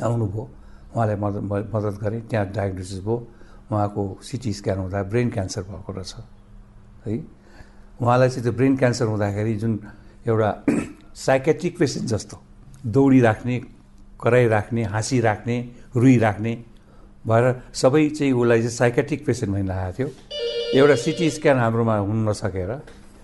आउनुभयो। 0.03 0.43
उहाँलाई 0.95 1.15
मद्दत 1.15 1.43
मद्दत 1.75 1.95
गरेँ। 2.03 2.21
त्यहाँ 2.29 2.45
डायग्नोसिस 2.51 2.99
भयो। 3.03 3.17
उहाँको 3.71 4.01
सिटी 4.21 4.53
स्क्यान 4.53 4.77
हुँदा 4.79 5.03
ब्रेन 5.11 5.29
क्यान्सर 5.29 5.61
भएको 5.63 5.91
रहेछ। 5.91 6.13
है? 7.05 7.13
उहाँलाई 8.01 8.29
चाहिँ 8.29 8.43
त्यो 8.43 8.53
ब्रेन 8.53 8.77
क्यान्सर 8.77 9.05
हुँदाखेरि 9.05 9.55
जुन 9.55 9.79
एउटा 10.27 10.49
साइकेट्रिक 11.25 11.77
पेसेन्ट 11.79 12.07
जस्तो 12.09 12.37
दौडिराख्ने 12.85 13.57
कराइराख्ने 14.23 14.83
हाँसिराख्ने 14.93 15.57
रुइराख्ने 15.95 16.53
भएर 17.27 17.45
सबै 17.73 18.09
चाहिँ 18.09 18.33
उसलाई 18.33 18.59
चाहिँ 18.59 18.75
साइकेट्रिक 18.77 19.25
पेसेन्ट 19.25 19.53
भइ 19.53 19.63
लागेको 19.63 19.93
थियो। 19.97 20.07
एउटा 20.79 20.95
सिटी 20.95 21.29
स्क्यान 21.29 21.57
हाम्रोमा 21.59 21.95
हुन 21.97 22.29
नसकेर 22.29 22.71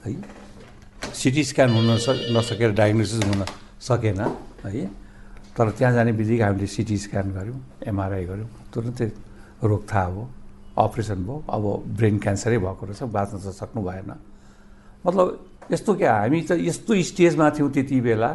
है 0.06 0.16
सिटी 1.14 1.44
स्क्यान 1.44 1.70
हुन 1.76 1.90
नसकेर 2.38 2.72
डायग्नोसिस 2.80 3.24
हुन 3.26 3.46
सकेन 3.82 4.20
है 4.66 4.86
तर 5.58 5.70
त्यहाँ 5.78 5.94
जाने 5.94 6.12
बित्तिकै 6.14 6.44
हामीले 6.44 6.68
सिटी 6.68 6.98
स्क्यान 6.98 7.32
गऱ्यौँ 7.34 7.60
एमआरआई 7.88 8.26
गऱ्यौँ 8.26 8.50
तुरन्तै 8.74 9.08
रोग 9.64 9.82
थाहा 9.90 10.10
भयो 10.10 10.24
अपरेसन 10.78 11.20
भयो 11.26 11.38
अब 11.50 11.64
ब्रेन 11.98 12.18
क्यान्सरै 12.22 12.58
भएको 12.58 12.86
रहेछ 12.86 13.04
बाँच्न 13.10 13.38
त 13.38 13.50
सक्नु 13.58 13.82
भएन। 13.82 14.12
मतलब 15.06 15.26
यस्तो 15.72 15.94
क्या 15.98 16.14
हामी 16.14 16.42
त 16.46 16.62
यस्तो 16.62 17.02
स्टेजमा 17.10 17.50
थियौँ 17.58 17.70
त्यति 17.74 17.98
बेला। 18.02 18.30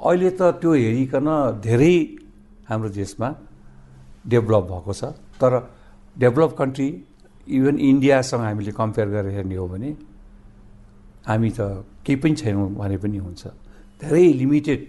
अहिले 0.00 0.30
त 0.38 0.42
त्यो 0.60 0.70
हेरिकन 0.74 1.28
धेरै 1.60 1.94
हाम्रो 2.68 2.88
देशमा 3.00 3.28
डेभलप 4.32 4.64
भएको 4.70 4.92
छ। 4.92 5.02
तर 5.40 5.52
डेभलप 6.16 6.52
कन्ट्री 6.60 6.88
इभन 7.46 7.76
इन्डियासँग 7.90 8.40
हामीले 8.40 8.72
कम्पेयर 8.80 9.08
गरेर 9.14 9.32
हेर्ने 9.36 9.56
हो 9.60 9.66
भने 9.68 9.90
हामी 11.28 11.50
त 11.52 11.60
केही 12.04 12.16
पनि 12.22 12.34
छैनौँ 12.40 12.68
भने 12.80 12.96
पनि 12.96 13.18
हुन्छ। 13.20 13.42
धेरै 14.00 14.24
लिमिटेड 14.40 14.82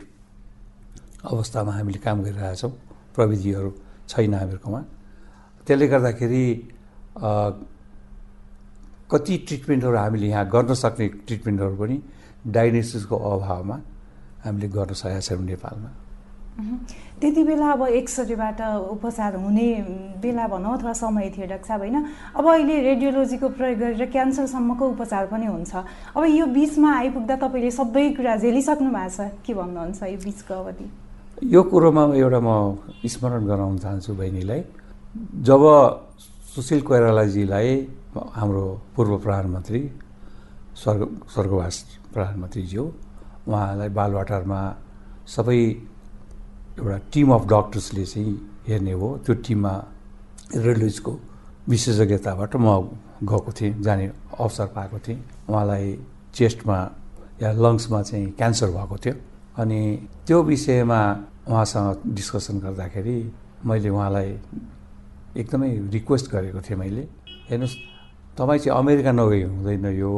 अवस्थामा 1.27 1.71
हामीले 1.77 1.99
काम 1.99 2.17
गरिरहेछौँ 2.23 2.71
प्रविधिहरू 3.15 3.71
छैन 4.07 4.33
हामीहरूकोमा। 4.33 4.81
त्यसले 5.67 5.87
गर्दाखेरि 5.93 6.43
कति 9.11 9.33
ट्रिटमेन्टहरू 9.47 9.97
हामीले 9.97 10.27
यहाँ 10.27 10.45
गर्न 10.55 10.73
सक्ने 10.73 11.07
ट्रिटमेन्टहरू 11.27 11.75
पनि 11.75 11.97
डायग्नोसिसको 12.47 13.15
अभावमा 13.15 13.77
हामीले 14.45 14.67
गर्न 14.67 14.93
सकेका 14.93 15.19
छैनौँ 15.19 15.45
नेपालमा। 15.45 15.89
त्यति 17.21 17.43
बेला 17.43 17.71
अब 17.71 17.81
एक्सरेबाट 17.87 18.61
उपचार 18.91 19.35
हुने 19.35 19.67
बेला 20.21 20.47
भनौँ 20.47 20.73
अथवा 20.77 20.93
समय 20.93 21.29
थियो 21.31 21.47
डाक्टर 21.47 21.67
साहब 21.67 21.81
होइन 21.81 21.97
अब 22.37 22.45
अहिले 22.47 22.75
रेडियोलोजीको 22.81 23.47
प्रयोग 23.49 23.79
गरेर 23.79 24.05
क्यान्सरसम्मको 24.11 24.85
उपचार 24.89 25.25
पनि 25.31 25.45
हुन्छ। 25.45 25.73
अब 26.17 26.23
यो 26.27 26.45
बिचमा 26.51 26.89
आइपुग्दा 26.97 27.35
तपाईँले 27.43 27.71
सबै 27.71 28.09
कुरा 28.19 28.35
झेलिसक्नु 28.43 28.89
भएको 28.91 29.09
छ। 29.15 29.31
के 29.45 29.53
भन्नुहुन्छ 29.53 30.03
यो 30.03 30.17
बिचको 30.25 30.53
अवधि? 30.53 30.85
यो 31.55 31.61
कुरोमा 31.71 32.03
एउटा 32.19 32.39
म 32.43 32.49
स्मरण 33.07 33.45
गराउन 33.47 33.77
चाहन्छु 33.79 34.11
बहिनीलाई। 34.13 34.61
जब 35.47 35.61
सुशील 36.55 36.81
कोइरालाजीलाई 36.83 37.69
हाम्रो 38.11 38.65
पूर्व 38.95 39.17
प्रधानमन्त्री 39.23 39.81
स्वर्ग 40.83 41.01
स्वर्गवास 41.31 41.75
प्रधानमन्त्रीज्यू 42.13 42.83
उहाँलाई 43.47 43.89
बालवाटारमा 43.89 44.59
सबै 45.35 45.59
एउटा 46.79 46.97
टिम 47.13 47.27
अफ 47.35 47.43
डक्टर्सले 47.53 48.05
चाहिँ 48.05 48.33
हेर्ने 48.67 48.93
हो। 48.99 49.07
त्यो 49.25 49.33
टिममा 49.45 49.73
रेडियोजको 50.55 51.11
विशेषज्ञताबाट 51.69 52.55
म 52.55 52.67
गएको 53.23 53.51
थिएँ 53.57 53.73
जाने 53.85 54.05
अवसर 54.39 54.67
पाएको 54.75 54.97
थिएँ। 55.05 55.19
उहाँलाई 55.49 55.85
चेस्टमा 56.35 56.77
या 57.41 57.51
लङ्समा 57.63 58.01
चाहिँ 58.01 58.31
क्यान्सर 58.39 58.69
भएको 58.77 58.97
थियो। 59.03 59.15
अनि 59.61 59.79
त्यो 60.27 60.37
विषयमा 60.43 60.99
उहाँसँग 61.49 62.01
डिस्कसन 62.17 62.59
गर्दाखेरि 62.65 63.17
मैले 63.65 63.89
उहाँलाई 63.89 64.29
एकदमै 65.37 65.69
रिक्वेस्ट 65.95 66.31
गरेको 66.31 66.61
थिएँ 66.61 66.77
मैले 66.79 67.03
हेर्नुहोस् 67.49 67.75
तपाईँ 68.37 68.59
चाहिँ 68.59 68.77
अमेरिका 68.79 69.11
नगई 69.11 69.41
हुँदैन 69.43 69.85
यो। 69.99 70.13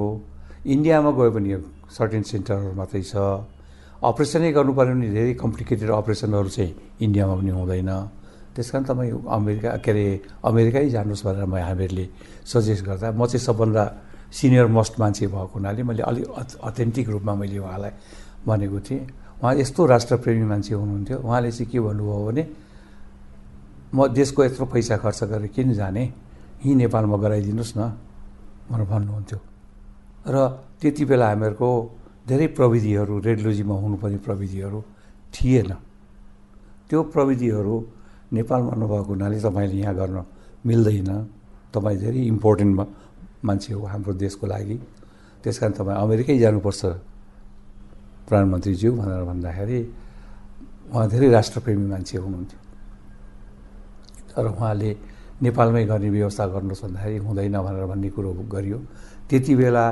इन्डियामा 0.65 1.12
गयो 1.12 1.32
भने 1.32 1.50
यो 1.50 1.60
सर्टेन 1.93 2.23
सेन्टरहरू 2.25 2.73
मात्रै 2.73 3.01
छ। 3.01 3.15
अपरेसनै 4.01 4.51
गर्नु 4.51 4.73
पऱ्यो 4.73 4.93
भने 4.93 5.09
धेरै 5.15 5.33
कम्प्लिकेटेड 5.39 5.89
अपरेसनहरू 6.01 6.50
चाहिँ 6.50 6.71
इन्डियामा 7.05 7.33
पनि 7.39 7.51
हुँदैन। 7.53 7.91
त्यस 8.53 8.67
कारण 8.69 8.83
तपाईँ 8.85 9.12
अमेरिका 9.25 9.69
के 9.81 9.91
अरे 9.91 10.05
अमेरिकै 10.45 10.89
जानुहोस् 10.89 11.23
भनेर 11.25 11.45
म 11.45 11.55
हामीहरूले 11.57 12.05
सजेस्ट 12.45 12.83
गर्दा 12.85 13.07
म 13.15 13.25
चाहिँ 13.25 13.43
सबभन्दा 13.47 13.83
सिनियर 14.29 14.67
मोस्ट 14.69 14.93
मान्छे 15.00 15.25
भएको 15.29 15.53
हुनाले 15.53 15.81
मैले 15.89 16.03
अलिक 16.09 16.25
अथेन्टिक 16.62 17.05
रूपमा 17.13 17.33
मैले 17.33 17.57
उहाँलाई 17.62 17.91
भनेको 18.45 18.79
थिएँ। 18.85 19.01
उहाँ 19.41 19.53
यस्तो 19.62 19.81
राष्ट्रप्रेमी 19.85 20.45
मान्छे 20.45 20.73
हुनुहुन्थ्यो। 20.73 21.17
उहाँले 21.21 21.50
चाहिँ 21.51 21.69
के 21.71 21.79
भन्नुभयो 21.79 22.25
भने 22.27 22.43
म 23.93 24.07
देशको 24.09 24.39
यत्रो 24.43 24.65
पैसा 24.73 24.97
खर्च 24.97 25.23
गरेर 25.29 25.47
किन 25.53 25.73
जाने? 25.73 26.03
यहीँ 26.65 26.75
नेपालमा 26.75 27.17
गराइदिनुहोस् 27.17 27.77
न। 27.77 27.81
भनेर 28.69 28.85
भन्नुहुन्थ्यो। 28.89 29.52
र 30.24 30.36
त्यति 30.80 31.03
बेला 31.06 31.27
हामीहरूको 31.27 31.70
धेरै 32.27 32.48
प्रविधिहरू 32.58 33.13
रेडियोलोजीमा 33.27 33.75
हुनुपर्ने 33.75 34.18
प्रविधिहरू 34.24 34.80
थिएन। 35.36 35.72
त्यो 36.88 37.00
प्रविधिहरू 37.13 37.75
नेपालमा 38.32 38.74
नभएको 38.80 39.12
हुनाले 39.13 39.38
तपाईँले 39.44 39.75
यहाँ 39.84 39.96
गर्न 39.96 40.18
मिल्दैन। 40.63 41.12
तपाईँ 41.74 41.98
धेरै 42.00 42.22
इम्पोर्टेन्ट 42.34 42.74
मान्छे 43.44 43.74
हो 43.74 43.84
हाम्रो 43.84 44.13
देशको 44.15 44.46
लागि। 44.48 44.77
त्यस 45.44 45.58
कारण 45.60 45.74
तपाईँ 45.75 45.98
अमेरिकै 46.00 46.38
जानुपर्छ 46.39 46.82
प्रधानमन्त्रीज्यू 48.27 48.92
भनेर 48.96 49.24
भन्दाखेरि 49.27 49.80
उहाँ 50.94 51.08
धेरै 51.12 51.27
राष्ट्रप्रेमी 51.36 51.86
मान्छे 51.92 52.18
हुनुहुन्थ्यो। 52.24 52.60
तर 54.32 54.46
उहाँले 54.56 54.89
नेपालमै 55.44 55.84
गर्ने 55.92 56.10
व्यवस्था 56.10 56.44
गर्नुहोस् 56.48 56.84
भन्दाखेरि 56.84 57.18
हुँदैन 57.27 57.58
भनेर 57.60 57.86
भन्ने 57.92 58.10
कुरो 58.15 58.32
गरियो। 58.48 58.80
त्यति 59.27 59.53
बेला 59.60 59.86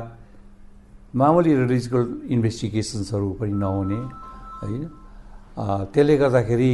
मामुली 1.12 1.52
रेडिजिकल 1.54 2.04
इन्भेस्टिगेसन्सहरू 2.32 3.28
पनि 3.40 3.52
नहुने 3.52 4.00
होइन? 4.64 4.82
त्यसले 5.92 6.14
गर्दाखेरि 6.16 6.72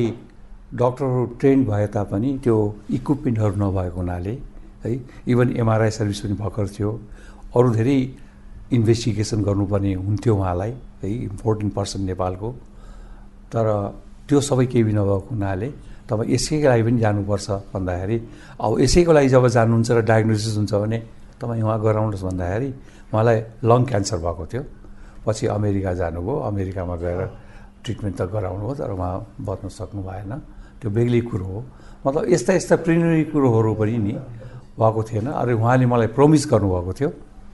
डक्टरहरू 0.79 1.23
ट्रेन्ड 1.41 1.63
भए 1.67 1.87
तापनि 1.91 2.31
त्यो 2.45 2.57
इक्विपमेन्टहरू 2.97 3.55
नभएको 3.59 3.99
हुनाले 3.99 4.35
है 4.85 4.91
इभन 5.27 5.49
एमआरआई 5.59 5.91
सर्भिस 5.91 6.21
पनि 6.23 6.35
भर्खर 6.39 6.67
थियो। 6.71 6.91
अरू 7.57 7.69
धेरै 7.75 7.99
इन्भेस्टिगेसन 8.79 9.43
गर्नुपर्ने 9.43 9.93
हुन्थ्यो 10.07 10.33
उहाँलाई 10.39 10.73
है 11.03 11.09
इम्पोर्टेन्ट 11.35 11.75
पर्सन 11.75 12.01
नेपालको। 12.11 12.49
तर 13.51 13.67
त्यो 14.29 14.41
सबै 14.41 14.67
केही 14.71 14.93
नभएको 14.95 15.29
हुनाले 15.35 15.69
तपाईँ 16.07 16.31
यसैको 16.31 16.69
लागि 16.69 16.83
पनि 16.87 16.99
जानुपर्छ 17.03 17.47
भन्दाखेरि 17.75 18.17
अब 18.63 18.71
यसैको 18.87 19.13
लागि 19.19 19.29
जब 19.35 19.47
जानुहुन्छ 19.57 19.89
र 19.91 20.01
डायग्नोसिस 20.07 20.57
हुन्छ 20.57 20.75
भने 20.75 20.99
तपाईँ 21.43 21.63
उहाँ 21.63 21.79
गराउनुहोस् 21.83 22.25
भन्दाखेरि 22.29 22.71
उहाँलाई 23.13 23.39
लङ 23.65 23.81
क्यान्सर 23.91 24.19
भएको 24.25 24.45
थियो। 24.53 24.63
पछि 25.25 25.45
अमेरिका 25.57 25.93
जानुभयो। 26.01 26.35
अमेरिकामा 26.51 26.97
गएर 27.03 27.21
ट्रिटमेन्ट 27.85 28.17
त 28.19 28.23
गराउनु 28.33 28.65
हो 28.69 28.75
तर 28.75 28.91
उहाँ 28.97 29.13
बच्न 29.41 29.69
सक्नु 29.69 30.03
भएन। 30.03 30.33
त्यो 30.81 30.89
बेग्लै 30.91 31.21
कुरो 31.31 31.47
हो। 31.47 31.61
मतलब 32.07 32.23
यस्ता 32.33 32.53
यस्ता 32.55 32.75
प्रिमिनरी 32.85 33.25
कुरोहरू 33.33 33.73
पनि 33.81 33.97
नि 33.99 34.15
भएको 34.79 35.01
थिएन। 35.09 35.27
अरे 35.35 35.53
उहाँले 35.59 35.87
मलाई 35.93 36.09
प्रमिस 36.17 36.45
गर्नुभएको 36.53 36.93
थियो। 36.99 37.11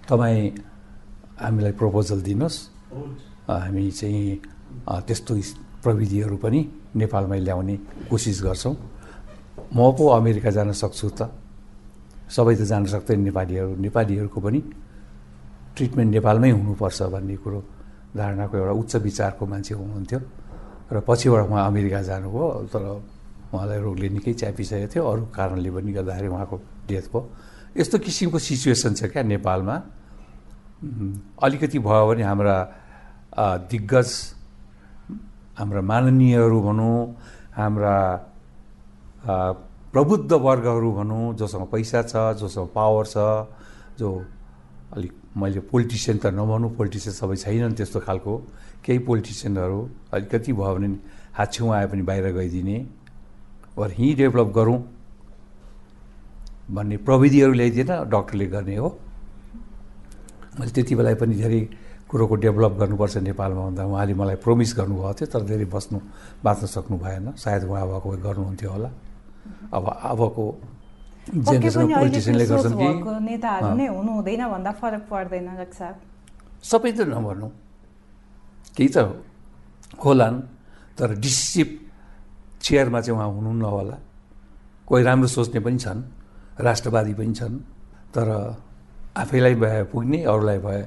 तपाईँ 0.09 0.43
हामीलाई 1.41 1.73
प्रपोजल 1.81 2.19
दिनुहोस्। 2.23 2.57
हामी 3.49 3.85
चाहिँ 3.91 4.27
त्यस्तो 5.07 5.33
प्रविधिहरू 5.83 6.37
पनि 6.45 6.61
नेपालमै 6.97 7.41
ल्याउने 7.47 7.75
कोसिस 8.11 8.39
गर्छौँ। 8.45 8.75
म 9.75 9.79
पो 9.97 10.05
अमेरिका 10.19 10.51
जान 10.51 10.73
सक्छु 10.73 11.09
त। 11.19 11.21
सबै 12.29 12.55
त 12.57 12.63
जान 12.71 12.85
सक्दैन 12.93 13.21
नेपालीहरू। 13.29 13.73
नेपालीहरूको 13.81 14.39
पनि 14.41 14.61
ट्रिटमेन्ट 15.75 16.11
नेपालमै 16.17 16.51
हुनुपर्छ 16.51 16.99
भन्ने 17.15 17.37
कुरो 17.43 17.61
धारणाको 18.17 18.55
एउटा 18.57 18.75
उच्च 18.81 18.93
विचारको 19.07 19.43
मान्छे 19.47 19.75
हुनुहुन्थ्यो। 19.75 20.21
र 20.93 20.97
पछिबाट 21.09 21.43
उहाँ 21.51 21.67
अमेरिका 21.67 22.01
जानुभयो 22.09 22.47
तर 22.73 22.83
उहाँलाई 23.55 23.79
रोगले 23.83 24.09
निकै 24.15 24.33
च्यापिसकेको 24.39 24.89
थियो। 24.93 25.03
अरू 25.03 25.23
कारणले 25.35 25.71
पनि 25.75 25.91
गर्दाखेरि 25.99 26.29
उहाँको 26.29 26.57
डेथ 26.89 27.07
भयो 27.11 27.21
यस्तो 27.75 27.97
किसिमको 27.99 28.39
सिचुएसन 28.39 28.93
छ 28.95 29.11
क्या 29.11 29.23
नेपालमा। 29.35 29.77
अलिकति 31.43 31.79
भयो 31.79 32.05
भने 32.09 32.23
हाम्रा 32.23 32.57
दिग्गज 33.71 34.11
हाम्रा 35.59 35.81
माननीयहरू 35.91 36.59
भनौँ 36.67 36.99
हाम्रा 37.59 37.97
प्रबुद्ध 39.95 40.33
वर्गहरू 40.33 40.91
भनौँ 40.93 41.35
जोसँग 41.35 41.67
पैसा 41.73 42.03
छ 42.11 42.15
जोसँग 42.39 42.69
पावर 42.75 43.05
छ 43.07 43.17
जो 43.99 44.09
अलिक 44.95 45.13
मैले 45.35 45.61
पोलिटिसियन 45.71 46.17
त 46.23 46.27
नभनौँ 46.31 46.71
पोलिटिसियन 46.79 47.15
सबै 47.15 47.37
छैनन् 47.37 47.75
त्यस्तो 47.75 48.01
खालको। 48.07 48.33
केही 48.85 48.99
पोलिटिसियनहरू 49.09 49.79
अलिकति 50.15 50.53
भयो 50.53 50.75
भने 50.75 50.89
हात 51.35 51.49
छेउ 51.53 51.67
आए 51.75 51.87
पनि 51.91 52.03
बाहिर 52.07 52.27
गइदिने। 52.39 52.77
वा 53.77 53.87
यहीँ 53.91 54.15
डेभलप 54.15 54.49
गरौँ 54.55 54.79
भन्ने 56.71 56.97
प्रविधिहरू 57.03 57.53
ल्याइदिएन 57.53 57.93
डक्टरले 58.15 58.47
गर्ने 58.55 58.77
हो। 58.77 58.89
मैले 60.59 60.71
त्यति 60.71 60.95
बेला 60.95 61.15
पनि 61.19 61.35
धेरै 61.35 61.61
कुरोको 62.09 62.35
डेभलप 62.39 62.73
गर्नुपर्छ 62.79 63.17
नेपालमा 63.27 63.63
भन्दा 63.67 63.83
उहाँले 63.91 64.15
मलाई 64.15 64.37
प्रोमिस 64.39 64.71
गर्नुभएको 64.79 65.13
थियो 65.19 65.27
तर 65.35 65.43
धेरै 65.51 65.67
बस्नु 65.67 65.99
बाँच्न 66.45 66.67
सक्नु 66.71 66.97
भएन। 67.03 67.27
सायद 67.35 67.63
उहाँ 67.67 67.83
अबको 67.83 68.09
गर्नुहुन्थ्यो 68.23 68.71
होला। 68.71 68.91
अब 69.75 69.85
अबको 70.15 70.45
नेताहरू 73.21 73.75
नै 73.77 73.87
हुनु 73.89 74.11
हुँदैन 74.13 74.43
भन्दा 74.51 74.71
फरक 74.81 75.03
पर्दैन 75.11 75.49
सबै 76.63 76.91
त 76.93 77.01
नभनौँ 77.09 77.51
केही 78.77 78.89
त 78.89 78.99
होलान् 80.05 80.39
तर 80.99 81.09
डिसिसिभ 81.17 81.69
चेयरमा 82.61 83.01
चाहिँ 83.01 83.17
उहाँ 83.17 83.29
हुनुहुन्न 83.29 83.65
होला 83.67 83.97
कोही 84.89 85.03
राम्रो 85.05 85.29
सोच्ने 85.29 85.61
पनि 85.61 85.79
छन् 85.79 86.01
राष्ट्रवादी 86.59 87.15
पनि 87.15 87.35
छन् 87.35 87.57
तर 88.15 88.29
आफैलाई 89.17 89.55
भए 89.55 89.83
पुग्ने 89.93 90.19
अरूलाई 90.25 90.59
भए 90.59 90.83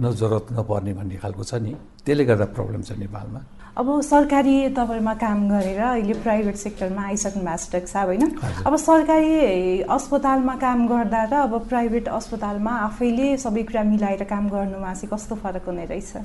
न 0.00 0.04
जरुरत 0.12 0.46
नपर्ने 0.52 0.92
भन्ने 0.94 1.16
खालको 1.22 1.44
छ 1.44 1.54
नि 1.60 1.72
त्यसले 2.04 2.24
गर्दा 2.24 2.46
प्रब्लम 2.56 2.82
छ 2.82 2.90
नेपालमा 2.96 3.40
अब 3.76 4.00
सरकारी 4.00 4.68
तपाईँमा 4.72 5.12
काम 5.20 5.48
गरेर 5.48 5.80
अहिले 5.84 6.14
प्राइभेट 6.24 6.56
सेक्टरमा 6.56 7.02
आइसक्नु 7.06 7.42
भएको 7.44 7.56
छ 7.56 7.72
डाक्टर 7.72 7.86
साहब 7.86 8.08
होइन? 8.08 8.30
अब 8.64 8.76
सरकारी 8.76 9.80
अस्पतालमा 9.84 10.54
काम 10.56 10.86
गर्दा 10.88 11.22
र 11.24 11.34
अब 11.44 11.68
प्राइभेट 11.68 12.08
अस्पतालमा 12.08 12.72
आफैले 12.86 13.36
सबै 13.36 13.62
कुरा 13.68 13.82
मिलाएर 13.84 14.24
काम 14.32 14.48
गर्नुमा 14.48 14.94
चाहिँ 14.94 15.10
कस्तो 15.12 15.34
फरक 15.44 15.68
हुने 15.68 15.84
रहेछ? 15.92 16.16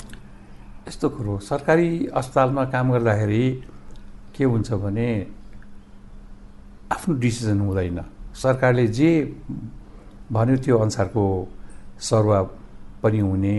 यस्तो 0.88 1.10
कुरो 1.10 1.38
सरकारी 1.44 2.08
अस्पतालमा 2.16 2.66
काम 2.72 2.92
गर्दाखेरि 2.92 3.44
के 4.32 4.44
हुन्छ 4.48 4.72
भने 4.72 5.10
आफ्नो 6.96 7.20
डिसिजन 7.20 7.60
हुँदैन। 7.60 8.00
सरकारले 8.32 8.88
जे 8.88 9.12
भन्यो 10.32 10.58
त्यो 10.64 10.78
अनुसारको 10.80 11.24
सरुवा 12.00 12.42
पनि 13.04 13.20
हुने 13.20 13.58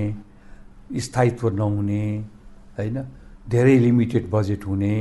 स्थायित्व 0.97 1.49
नहुने 1.61 2.05
होइन? 2.79 2.99
धेरै 3.51 3.77
लिमिटेड 3.79 4.25
बजेट 4.31 4.63
हुने 4.67 4.95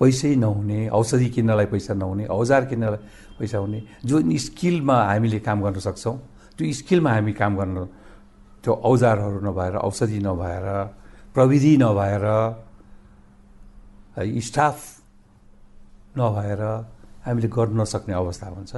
पैसै 0.00 0.34
नहुने 0.36 0.80
औषधि 0.98 1.28
किन्नलाई 1.34 1.66
पैसा 1.72 1.94
नहुने 1.94 2.24
औजार 2.30 2.64
किन्नलाई 2.70 3.00
पैसा 3.38 3.58
हुने 3.58 3.78
जुन 4.04 4.36
स्किलमा 4.36 4.96
हामीले 5.10 5.38
काम 5.46 5.58
गर्न 5.64 5.78
सक्छौँ 5.88 6.16
त्यो 6.56 6.72
स्किलमा 6.80 7.10
हामी 7.12 7.32
काम 7.40 7.52
गर्न 7.58 7.76
त्यो 8.64 8.72
औजारहरू 8.90 9.40
नभएर 9.48 9.74
औषधि 9.88 10.18
नभएर 10.28 10.66
प्रविधि 11.34 11.74
नभएर 11.82 12.24
स्टाफ 14.46 14.78
नभएर 16.18 16.62
हामीले 17.26 17.48
गर्न 17.48 17.80
नसक्ने 17.80 18.14
अवस्था 18.14 18.46
हुन्छ। 18.48 18.74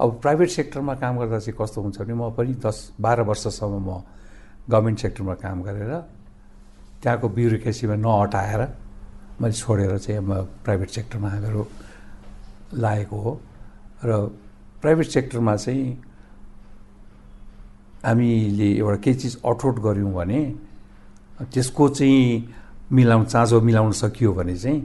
अब 0.00 0.08
प्राइभेट 0.22 0.48
सेक्टरमा 0.48 0.94
काम 1.02 1.14
गर्दा 1.20 1.38
चाहिँ 1.38 1.56
कस्तो 1.60 1.78
हुन्छ 1.82 1.96
भने 2.00 2.14
म 2.14 2.30
पनि 2.36 2.54
दस 2.64 2.78
बाह्र 3.00 3.20
वर्षसम्म 3.28 3.76
म 3.88 3.90
गभर्मेन्ट 4.68 4.98
सेक्टरमा 5.04 5.34
काम 5.44 5.62
गरेर 5.62 5.92
त्यहाँको 7.02 7.28
ब्युरोक्रेसीमा 7.28 7.96
नअटाएर 7.98 8.60
मैले 9.40 9.52
छोडेर 9.52 9.98
चाहिँ 9.98 10.20
म 10.20 10.46
प्राइभेट 10.64 10.90
सेक्टरमा 10.90 11.28
हामीहरू 11.28 11.62
लागेको 12.74 13.16
हो। 13.20 13.32
र 14.04 14.10
प्राइभेट 14.82 15.06
सेक्टरमा 15.06 15.56
चाहिँ 15.56 15.98
हामीले 18.04 18.68
एउटा 18.78 18.96
केही 19.02 19.16
चिज 19.18 19.34
अठोट 19.46 19.76
गऱ्यौँ 19.82 20.12
भने 20.14 20.40
त्यसको 21.52 21.88
चाहिँ 21.88 22.54
मिलाउनु 22.92 23.24
चाँजो 23.24 23.60
मिलाउन 23.60 23.92
सकियो 23.92 24.32
भने 24.32 24.56
चाहिँ 24.56 24.80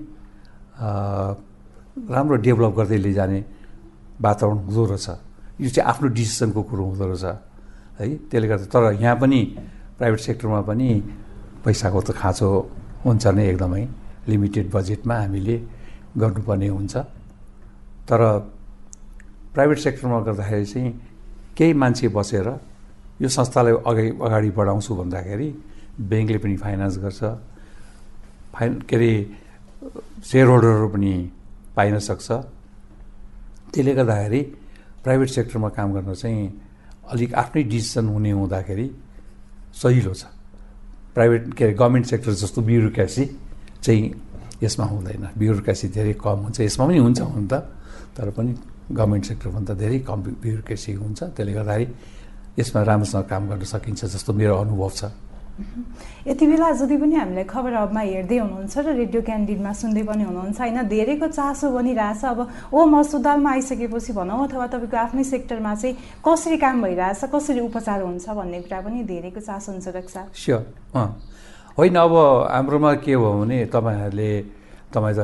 राम्रो 2.09 2.36
डेभलप 2.45 2.74
गर्दै 2.77 2.97
लैजाने 2.97 3.39
वातावरण 4.21 4.57
हुँदो 4.65 4.86
रहेछ। 4.86 5.07
यो 5.62 5.69
चाहिँ 5.69 5.89
आफ्नो 5.89 6.07
डिसिसनको 6.17 6.62
कुरो 6.63 6.83
हुँदो 6.86 7.05
रहेछ 7.13 7.25
है। 8.00 8.05
त्यसले 8.29 8.47
गर्दा 8.47 8.65
तर 8.74 9.01
यहाँ 9.01 9.15
पनि 9.21 9.39
प्राइभेट 9.97 10.19
सेक्टरमा 10.19 10.62
पनि 10.62 10.89
पैसाको 11.67 12.00
त 12.07 12.09
खाँचो 12.15 12.47
हुन्छ 13.03 13.24
नै 13.36 13.43
एकदमै। 13.51 13.83
लिमिटेड 14.31 14.65
बजेटमा 14.71 15.15
हामीले 15.19 15.55
गर्नुपर्ने 16.15 16.67
हुन्छ। 16.67 16.95
तर 18.07 18.21
प्राइभेट 19.53 19.77
सेक्टरमा 19.83 20.19
गर्दाखेरि 20.27 20.65
चाहिँ 20.71 20.91
केही 21.57 21.74
मान्छे 21.81 22.07
बसेर 22.15 22.47
यो 23.19 23.27
संस्थालाई 23.27 23.74
अगाडि 23.83 24.09
अगाडि 24.15 24.50
बढाउँछु 24.55 24.91
भन्दाखेरि 24.95 25.47
ब्याङ्कले 26.09 26.39
पनि 26.43 26.55
फाइनेन्स 26.63 26.95
गर्छ। 27.03 27.21
फाइन 28.53 28.71
के 28.88 28.95
अरे 28.95 29.12
सेयर 30.24 30.47
होल्डरहरू 30.47 30.88
पनि 30.93 31.13
पाइन 31.75 32.00
सक्छ। 32.00 32.27
त्यसले 33.74 33.93
गर्दाखेरि 34.00 34.41
प्राइभेट 35.03 35.29
सेक्टरमा 35.29 35.69
काम 35.77 35.88
गर्न 35.95 36.13
चाहिँ 36.13 36.43
अलिक 37.12 37.33
आफ्नै 37.41 37.63
डिसिसन 37.63 38.05
हुने 38.13 38.31
हुँदाखेरि 38.31 38.88
सजिलो 39.81 40.13
छ। 40.13 40.37
प्राइभेट 41.17 41.53
के 41.57 41.63
अरे 41.65 41.74
गभर्मेन्ट 41.74 42.05
सेक्टर 42.05 42.31
जस्तो 42.45 42.62
ब्युरोक्रेसी 42.62 43.25
चाहिँ 43.81 44.05
यसमा 44.63 44.86
हुँदैन। 44.86 45.24
ब्युरोक्रेसी 45.33 45.88
धेरै 45.89 46.13
कम 46.13 46.38
हुन्छ। 46.45 46.62
यसमा 46.62 46.86
पनि 46.86 46.97
हुन्छ 47.01 47.19
हुन 47.25 47.45
त 47.50 47.53
तर 48.13 48.29
पनि 48.38 48.51
गभर्मेन्ट 48.93 49.25
सेक्टरभन्दा 49.25 49.74
धेरै 49.74 50.00
कम 50.05 50.19
ब्युरोक्रेसी 50.38 50.91
हुन्छ। 50.93 51.19
त्यसले 51.33 51.53
गर्दाखेरि 51.57 51.86
यसमा 52.59 52.79
राम्रोसँग 52.86 53.25
काम 53.25 53.43
गर्न 53.50 53.65
सकिन्छ 53.65 54.01
जस्तो 54.13 54.31
मेरो 54.33 54.55
अनुभव 54.62 54.89
छ। 54.93 55.01
यति 56.28 56.48
बेला 56.48 56.72
जति 56.72 56.98
पनि 56.98 57.16
हामीलाई 57.16 57.44
खबर 57.44 57.74
हबमा 57.74 58.02
हेर्दै 58.02 58.38
हुनुहुन्छ 58.38 58.78
र 58.78 58.94
रेडियो 58.94 59.22
क्यान्डिडमा 59.22 59.72
सुन्दै 59.74 60.04
पनि 60.06 60.24
हुनुहुन्छ 60.24 60.60
होइन? 60.62 60.78
धेरैको 60.88 61.28
चासो 61.28 61.72
बनिरहेछ। 61.74 62.24
अब 62.26 62.40
ओ 62.74 62.86
म 62.86 62.94
अस्पतालमा 63.00 63.50
आइसकेपछि 63.52 64.14
भनौँ 64.14 64.38
अथवा 64.48 64.68
तपाईँको 64.70 64.98
आफ्नै 64.98 65.24
सेक्टरमा 65.24 65.74
चाहिँ 65.76 65.96
कसरी 66.22 66.58
काम 66.62 66.82
भइरहेछ 66.84 67.22
कसरी 67.34 67.60
उपचार 67.60 68.02
हुन्छ 68.02 68.30
भन्ने 68.30 68.62
कुरा 68.70 68.80
पनि 68.86 69.04
धेरैको 69.04 69.42
चासो 69.42 69.72
हुन्छ 69.72 69.88
रक्षा 69.98 70.22
स्योर। 70.36 70.64
होइन 71.78 71.96
अब 71.96 72.14
हाम्रोमा 72.54 72.94
के 73.02 73.18
भयो 73.18 73.34
भने 73.42 73.58
तपाईँहरूले 73.74 74.32
तपाईँ 74.94 75.16
त 75.18 75.22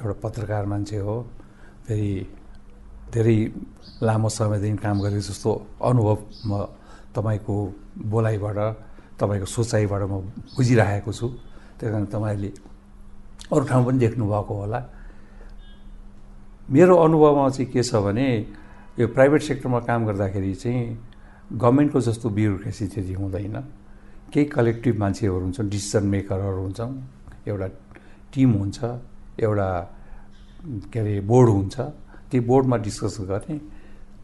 एउटा 0.00 0.14
पत्रकार 0.22 0.64
मान्छे 0.66 0.98
हो 1.00 1.16
फेरि 1.88 2.12
धेरै 3.12 3.38
लामो 4.02 4.28
समयदेखि 4.28 4.76
काम 4.76 4.96
गरेको 5.00 5.24
जस्तो 5.24 5.50
अनुभव 5.80 6.18
म 6.48 6.52
तपाईँको 7.16 7.56
बोलाइबाट 8.12 8.58
तपाईँको 9.18 9.46
सोचाइबाट 9.46 10.02
म 10.10 10.14
बुझिरहेको 10.56 11.12
छु। 11.12 11.26
त्यही 11.78 11.90
कारण 11.92 12.04
तपाईँले 12.14 12.50
अरू 13.52 13.64
ठाउँ 13.68 13.84
पनि 13.86 13.98
देख्नुभएको 13.98 14.54
होला। 14.54 14.80
मेरो 16.70 16.94
अनुभवमा 16.96 17.48
चाहिँ 17.48 17.70
के 17.72 17.82
छ 17.82 17.94
भने 18.00 18.26
यो 18.98 19.06
प्राइभेट 19.14 19.42
सेक्टरमा 19.42 19.80
काम 19.86 20.00
गर्दाखेरि 20.06 20.54
चाहिँ 20.54 20.82
गभर्मेन्टको 21.52 22.00
जस्तो 22.00 22.26
ब्युरोक्रेसी 22.30 22.86
त्यति 22.88 23.12
हुँदैन। 23.12 23.56
केही 24.32 24.46
कलेक्टिभ 24.50 24.94
मान्छेहरू 24.98 25.40
हुन्छन् 25.44 25.70
डिसिसन 25.70 26.04
मेकरहरू 26.10 26.60
हुन्छौँ 26.62 26.90
एउटा 27.46 27.68
टिम 28.32 28.50
हुन्छ 28.58 28.78
एउटा 29.38 29.68
के 30.90 30.98
अरे 30.98 31.20
बोर्ड 31.20 31.48
हुन्छ। 31.50 31.76
त्यो 32.30 32.42
बोर्डमा 32.42 32.76
डिस्कस 32.82 33.16
गर्ने 33.30 33.56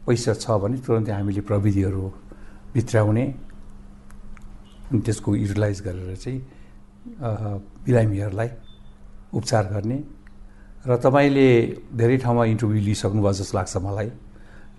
पैसा 0.07 0.33
छ 0.33 0.45
भने 0.57 0.77
तुरन्तै 0.81 1.11
हामीले 1.13 1.41
प्रविधिहरू 1.45 2.03
भित्राउने 2.73 3.25
अनि 4.91 4.99
त्यसको 5.01 5.29
युटिलाइज 5.35 5.81
गरेर 5.81 6.15
चाहिँ 6.15 6.39
बिरामीहरूलाई 7.87 8.49
उपचार 9.33 9.63
गर्ने। 9.73 9.97
र 10.87 10.97
तपाईँले 10.97 11.47
धेरै 11.95 12.17
ठाउँमा 12.19 12.43
इन्टरभ्यू 12.51 12.81
लिइसक्नुभयो 12.81 13.33
जस्तो 13.39 13.57
लाग्छ 13.57 13.77
मलाई। 13.87 14.09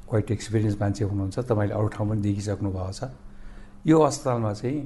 क्वाइट 0.09 0.31
एक्सपिरियन्स 0.31 0.77
मान्छे 0.81 1.05
हुनुहुन्छ 1.05 1.39
तपाईँले 1.49 1.75
अरू 1.75 1.89
ठाउँ 1.89 2.09
पनि 2.09 2.21
देखिसक्नु 2.21 2.71
भएको 2.71 2.93
छ। 2.93 3.03
यो 3.87 3.97
अस्पतालमा 3.99 4.53
चाहिँ 4.53 4.81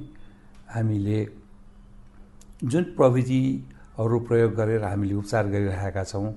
हामीले 0.71 1.19
जुन 2.63 2.83
प्रविधिहरू 2.97 4.17
प्रयोग 4.27 4.51
गरेर 4.55 4.83
हामीले 4.83 5.15
उपचार 5.21 5.43
गरिरहेका 5.51 6.03
छौँ 6.03 6.31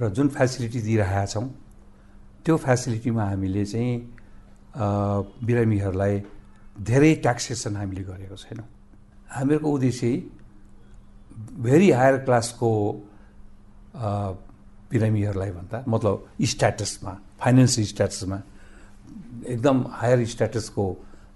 र 0.00 0.08
जुन 0.10 0.28
फेसिलिटी 0.28 0.80
दिइरहेका 0.82 1.26
छौँ 1.26 1.46
त्यो 2.44 2.56
फेसिलिटीमा 2.58 3.24
हामीले 3.24 3.64
चाहिँ 3.64 3.92
बिरामीहरूलाई 4.74 6.14
धेरै 6.76 7.14
ट्याक्सेसन 7.24 7.76
हामीले 7.76 8.02
गरेको 8.02 8.36
छैनौँ। 8.36 8.68
हामीहरूको 9.30 9.68
उद्देश्य 9.70 10.10
भेरी 11.64 11.90
हायर 11.90 12.16
क्लासको 12.26 12.70
बिरामीहरूलाई 14.90 15.50
भन्दा 15.50 15.84
मतलब 15.88 16.14
स्ट्याटसमा 16.52 17.12
फाइनेन्सियल 17.40 17.86
स्ट्याटसमा 17.86 18.38
एकदम 19.54 19.76
हायर 20.00 20.18
स्ट्याटसको 20.32 20.84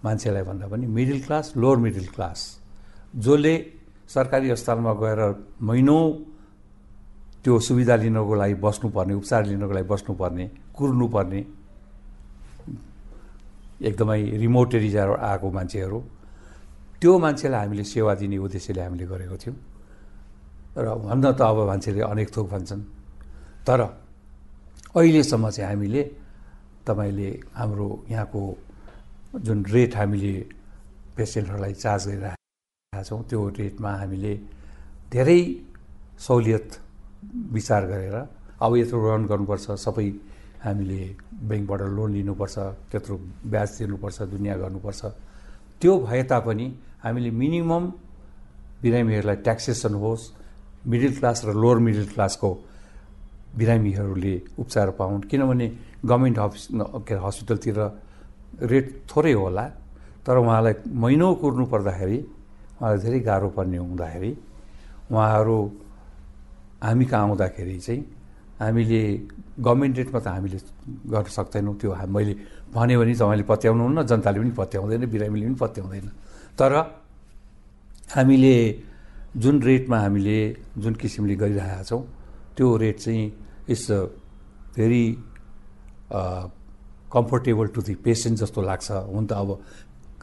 मान्छेलाई 0.04 0.42
भन्दा 0.42 0.66
पनि 0.68 0.86
middle 0.86 1.20
class 1.26 1.52
lower 1.56 1.76
middle 1.86 2.06
class 2.14 2.40
जसले 3.16 3.54
सरकारी 4.14 4.50
अस्पतालमा 4.50 4.92
गएर 5.02 5.20
महिनौ 5.68 5.98
त्यो 7.44 7.58
सुविधा 7.68 7.96
लिनको 8.02 8.34
लागि 8.34 8.54
बस्नुपर्ने 8.64 9.14
उपचार 9.14 9.42
लिनको 9.46 9.72
लागि 9.74 9.88
बस्नुपर्ने 9.92 10.46
कुर्नुपर्ने 10.76 11.40
एकदमै 13.80 14.20
रिमोट 14.42 14.74
एरिया 14.74 15.02
आएको 15.30 15.48
मान्छेहरू। 15.50 15.98
त्यो 17.00 17.12
मान्छेलाई 17.18 17.60
हामीले 17.64 17.84
सेवा 17.84 18.12
दिने 18.20 18.36
उद्देश्यले 18.38 18.82
हामीले 18.82 19.06
गरेको 19.06 19.36
थियौँ। 19.38 19.56
र 20.78 20.86
भन्न 21.06 21.24
त 21.38 21.40
अब 21.42 21.58
मान्छेले 21.70 22.00
अनेक 22.02 22.28
थोक 22.34 22.46
भन्छन्। 22.50 22.82
तर 23.66 23.80
अहिलेसम्म 24.96 25.44
चाहिँ 25.50 25.68
हामीले 25.70 26.02
तपाईँले 26.86 27.30
हाम्रो 27.54 27.88
यहाँको 28.10 28.42
जुन 29.46 29.58
रेट 29.74 29.92
हामीले 29.96 30.34
पेसेन्टहरूलाई 31.16 31.72
चार्ज 31.74 32.04
गरिरहेका 32.08 33.02
छौँ 33.04 33.22
त्यो 33.28 33.40
रेटमा 33.58 33.90
हामीले 34.00 34.32
धेरै 35.12 35.40
सहुलियत 36.18 36.68
विचार 37.52 37.82
गरेर 37.86 38.16
अब 38.58 38.72
यत्रो 38.76 38.98
रन 39.06 39.22
गर्नुपर्छ 39.30 39.66
सबै 39.84 40.08
हामीले 40.64 41.00
ब्याङ्कबाट 41.48 41.80
लोन 41.96 42.10
लिनुपर्छ 42.16 42.56
त्यत्रो 42.90 43.14
ब्याज 43.52 43.68
तिर्नुपर्छ 43.78 44.18
दुनियाँ 44.34 44.56
गर्नुपर्छ। 44.58 45.02
त्यो 45.80 45.92
भए 46.06 46.22
तापनि 46.30 46.66
हामीले 47.04 47.30
मिनिमम 47.30 47.84
बिरामीहरूलाई 48.82 49.36
ट्याक्सेसन 49.46 49.94
होस् 50.02 50.24
मिडल 50.90 51.12
क्लास 51.18 51.38
र 51.46 51.50
लोवर 51.54 51.78
मिडल 51.86 52.06
क्लासको 52.14 52.50
बिरामीहरूले 53.58 54.34
उपचार 54.58 54.88
पाउन्। 54.98 55.22
किनभने 55.30 55.66
गभर्मेन्ट 56.04 56.38
अफिस 56.38 56.64
के 57.06 57.14
अरे 57.14 57.22
हस्पिटलतिर 57.26 57.78
रेट 58.70 58.86
थोरै 59.10 59.32
होला 59.32 59.64
तर 60.26 60.36
उहाँलाई 60.42 60.74
महिनौ 61.02 61.28
कुर्नु 61.42 61.64
पर्दाखेरि 61.72 62.18
उहाँलाई 62.18 62.98
धेरै 63.02 63.20
गाह्रो 63.28 63.48
पर्ने 63.56 63.78
हुँदाखेरि 63.78 64.32
उहाँहरू 65.10 65.56
हामी 66.82 67.04
कहाँ 67.10 67.22
आउँदाखेरि 67.26 67.78
चाहिँ 67.78 68.02
हामीले 68.60 69.00
गभर्मेन्ट 69.58 69.94
रेटमा 69.98 70.20
त 70.20 70.26
हामीले 70.34 70.58
गर्न 71.08 71.30
सक्दैनौँ। 71.30 71.74
त्यो 71.78 71.90
मैले 72.10 72.34
भने 72.74 72.94
भने 72.98 73.14
तपाईँले 73.14 73.44
पत्याउनुहुन्न 73.46 73.98
जनताले 74.10 74.38
पनि 74.40 74.52
पत्याउँदैन 74.58 75.02
बिरामीले 75.06 75.44
पनि 75.46 75.58
पत्याउँदैन। 75.62 76.06
तर 76.58 76.72
हामीले 78.16 78.54
जुन 79.36 79.56
रेटमा 79.62 79.98
हामीले 79.98 80.38
जुन 80.82 80.94
किसिमले 81.00 81.34
गरिरहेका 81.38 81.82
छौँ 81.86 82.02
त्यो 82.56 82.66
रेट 82.82 82.96
चाहिँ 82.98 83.24
it's 83.70 83.86
very 84.74 85.04
comfortable 87.14 87.66
to 87.74 87.80
the 87.82 87.94
patient 88.04 88.38
जस्तो 88.38 88.60
लाग्छ। 88.62 88.90
हुन 89.14 89.24
त 89.26 89.32
अब 89.32 89.48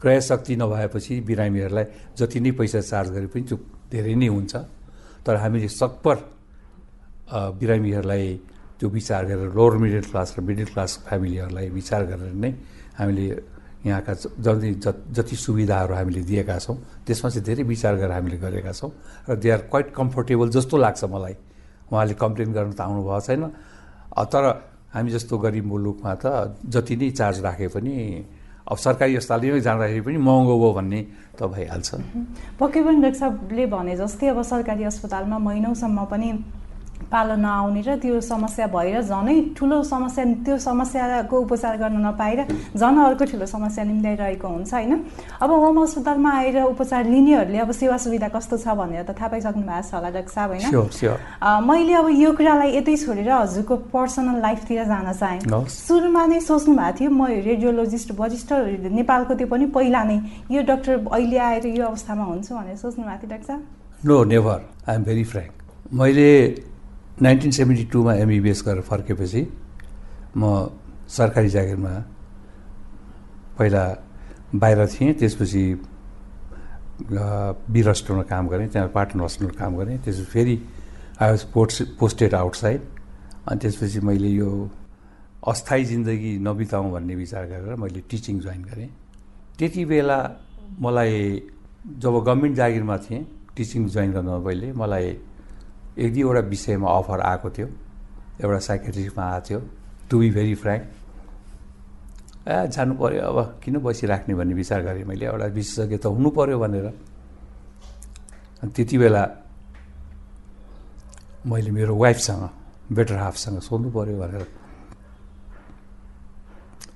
क्रय 0.00 0.20
शक्ति 0.20 0.56
नभएपछि 0.60 1.20
बिरामीहरूलाई 1.24 1.84
जति 2.18 2.38
नै 2.40 2.50
पैसा 2.52 2.80
चार्ज 2.80 3.08
गरे 3.16 3.26
पनि 3.32 3.42
त्यो 3.48 3.56
धेरै 3.90 4.14
नै 4.14 4.28
हुन्छ। 4.28 4.54
तर 5.24 5.34
हामीले 5.40 5.68
सकपर 5.72 6.16
बिरामीहरूलाई 7.30 8.24
त्यो 8.78 8.88
विचार 8.88 9.24
गरेर 9.26 9.50
लोवर 9.54 9.76
मिडल 9.82 10.04
क्लास 10.10 10.34
र 10.38 10.40
मिडल 10.42 10.68
क्लास 10.72 10.90
फ्यामिलीहरूलाई 11.08 11.68
विचार 11.70 12.02
गरेर 12.06 12.34
नै 12.34 12.50
हामीले 12.98 13.26
यहाँका 13.86 14.12
जति 14.42 14.70
जति 15.16 15.36
सुविधाहरू 15.36 15.94
हामीले 15.94 16.22
दिएका 16.22 16.58
छौँ 16.58 16.76
त्यसमा 17.06 17.30
चाहिँ 17.30 17.44
धेरै 17.46 17.62
विचार 17.62 17.94
गरेर 17.96 18.12
हामीले 18.12 18.38
गरेका 18.38 18.72
छौँ 18.72 18.90
र 19.28 19.36
दे 19.36 19.50
आर 19.50 19.60
क्वाइट 19.70 19.88
कम्फोर्टेबल 19.94 20.48
जस्तो 20.56 20.76
लाग्छ 20.76 21.04
मलाई। 21.04 21.34
उहाँले 21.86 22.14
कम्प्लेन 22.14 22.52
गर्नु 22.52 22.72
त 22.74 22.80
आउनुभएको 22.82 23.20
छैन। 23.26 23.42
तर 24.26 24.44
हामी 24.94 25.10
जस्तो 25.10 25.38
गरिब 25.38 25.66
मुलुकमा 25.66 26.14
त 26.18 26.58
जति 26.66 26.94
नै 26.96 27.10
चार्ज 27.10 27.40
राखे 27.46 27.68
पनि 27.74 27.94
अब 28.66 28.76
सरकारी 28.76 29.16
अस्पतालमै 29.16 29.60
जाँदाखेरि 29.60 30.02
पनि 30.02 30.18
महँगो 30.18 30.54
भयो 30.58 30.72
भन्ने 30.74 31.00
त 31.38 31.46
भइहाल्छ। 31.46 31.90
पक्कै 32.58 32.80
पनि 32.82 32.98
डाक्टर 33.02 33.18
साहबले 33.18 33.66
भने 33.70 33.94
जस्तै 33.96 34.26
अब 34.34 34.42
सरकारी 34.42 34.84
अस्पतालमा 34.90 35.38
महिनौसम्म 35.38 36.04
पनि 36.10 36.28
पालो 37.12 37.34
नआउने 37.36 37.80
र 37.86 37.96
त्यो 38.02 38.20
समस्या 38.20 38.66
भएर 38.66 39.00
झनै 39.02 39.36
ठुलो 39.56 39.82
समस्या 39.82 40.24
त्यो 40.44 40.56
समस्याको 40.58 41.36
उपचार 41.40 41.76
गर्न 41.78 41.96
नपाएर 42.06 42.40
झन् 42.76 42.98
अर्को 43.04 43.24
ठुलो 43.30 43.46
समस्या 43.46 43.84
निम्त्याइरहेको 43.84 44.48
हुन्छ 44.48 44.72
होइन? 44.74 44.92
अब 45.42 45.50
होम 45.50 45.82
अस्पतालमा 45.82 46.30
आएर 46.38 46.56
उपचार 46.64 47.04
लिनेहरूले 47.06 47.58
अब 47.58 47.70
सेवा 47.70 47.96
सुविधा 48.04 48.28
कस्तो 48.34 48.56
छ 48.58 48.74
भनेर 48.74 49.02
त 49.06 49.14
थाहा 49.14 49.28
पाइसक्नु 49.32 49.62
भएको 49.62 49.82
छ 49.88 49.94
होला 49.94 50.10
डाक्टर 50.10 50.32
साहब 50.34 50.50
होइन? 50.50 51.64
मैले 51.68 51.94
अब 51.94 52.08
यो 52.10 52.32
कुरालाई 52.34 52.76
यतै 52.76 52.96
छोडेर 52.96 53.30
हजुरको 53.30 53.76
पर्सनल 53.94 54.40
लाइफतिर 54.42 54.84
जान 54.84 55.12
चाहेँ। 55.12 55.64
सुरुमा 55.70 56.26
नै 56.26 56.40
सोच्नु 56.40 56.74
भएको 56.74 56.98
थियो 56.98 57.10
म 57.10 57.26
रेडियोलोजिस्ट 57.46 58.10
वरिष्ठ 58.18 58.52
नेपालको 58.98 59.34
त्यो 59.34 59.46
पनि 59.46 59.66
पहिला 59.74 60.02
नै 60.04 60.18
यो 60.50 60.62
डक्टर 60.66 60.94
अहिले 61.06 61.38
आएर 61.38 61.66
यो 61.66 61.84
अवस्थामा 61.86 62.24
हुन्छु 62.24 62.54
भनेर 62.54 62.76
सोच्नु 62.76 63.04
भएको 63.04 63.20
थियो 63.22 63.30
डाक्टर 63.30 63.46
साहब। 63.46 63.62
No 64.04 64.16
never 64.24 64.58
I 64.88 64.94
am 64.94 65.02
very 65.04 65.24
frank 65.24 65.52
मैले 65.92 66.30
नाइन्टिन 67.22 67.50
सेभेन्टी 67.50 67.84
टूमा 67.92 68.14
एमबिबिएस 68.14 68.62
गरेर 68.66 68.82
फर्केपछि 68.82 69.42
म 70.36 70.68
सरकारी 71.08 71.48
जागिरमा 71.48 71.92
पहिला 73.58 73.84
बाहिर 74.54 74.86
थिएँ 74.86 75.12
त्यसपछि 75.20 75.62
बिर 77.72 77.88
हस्पिटलमा 77.88 78.22
काम 78.32 78.48
गरेँ 78.48 78.68
त्यहाँ 78.68 78.88
पाटन 78.94 79.20
हस्पिटलमा 79.20 79.58
काम 79.60 79.76
गरेँ 79.76 79.98
त्यसपछि 80.04 80.24
फेरि 80.32 80.56
I 81.20 81.30
was 81.30 81.42
post 81.54 81.82
posted 81.98 82.34
outside 82.34 82.80
अनि 83.48 83.58
त्यसपछि 83.60 84.00
मैले 84.00 84.28
यो 84.28 84.50
अस्थायी 85.46 85.84
जिन्दगी 85.84 86.32
नबिताउँ 86.38 86.90
भन्ने 86.92 87.14
विचार 87.14 87.44
गरेर 87.46 87.74
मैले 87.80 88.00
टिचिङ 88.10 88.40
जोइन 88.40 88.62
गरेँ। 88.62 88.88
त्यति 89.58 89.84
बेला 89.84 90.18
मलाई 90.80 91.14
जब 91.96 92.12
गभर्मेन्ट 92.18 92.56
जागिरमा 92.56 92.96
थिएँ 92.98 93.24
टिचिङ 93.56 93.88
जोइन 93.88 94.12
गर्नु 94.12 94.40
पहिले 94.44 94.72
मलाई 94.72 95.08
एक 95.98 96.12
दुईवटा 96.14 96.40
विषयमा 96.52 96.88
अफर 96.98 97.20
आएको 97.20 97.48
थियो 97.56 97.68
एउटा 98.42 98.58
साइकेट्रिस्टमा 98.68 99.24
आएको 99.24 99.44
थियो 99.48 99.60
to 100.10 100.18
be 100.18 100.30
very 100.30 100.54
frank 100.62 100.82
a 102.48 102.66
जानु 102.74 102.94
पऱ्यो 103.00 103.22
अब 103.30 103.38
किन 103.62 103.74
बसिराख्ने 103.80 104.34
भन्ने 104.34 104.54
विचार 104.54 104.80
गरेँ 104.82 105.04
मैले 105.04 105.26
एउटा 105.26 105.46
विशेषज्ञ 105.56 105.96
त 105.96 106.06
हुनु 106.06 106.30
पऱ्यो 106.36 106.58
भनेर 106.58 106.86
त्यति 108.66 108.96
बेला 108.98 109.24
मैले 111.46 111.70
मेरो 111.70 111.94
वाइफसँग 111.96 112.44
बेटर 112.92 113.16
हाफसँग 113.16 113.58
सोध्नु 113.68 113.90
पऱ्यो 113.96 114.16
भनेर 114.20 114.46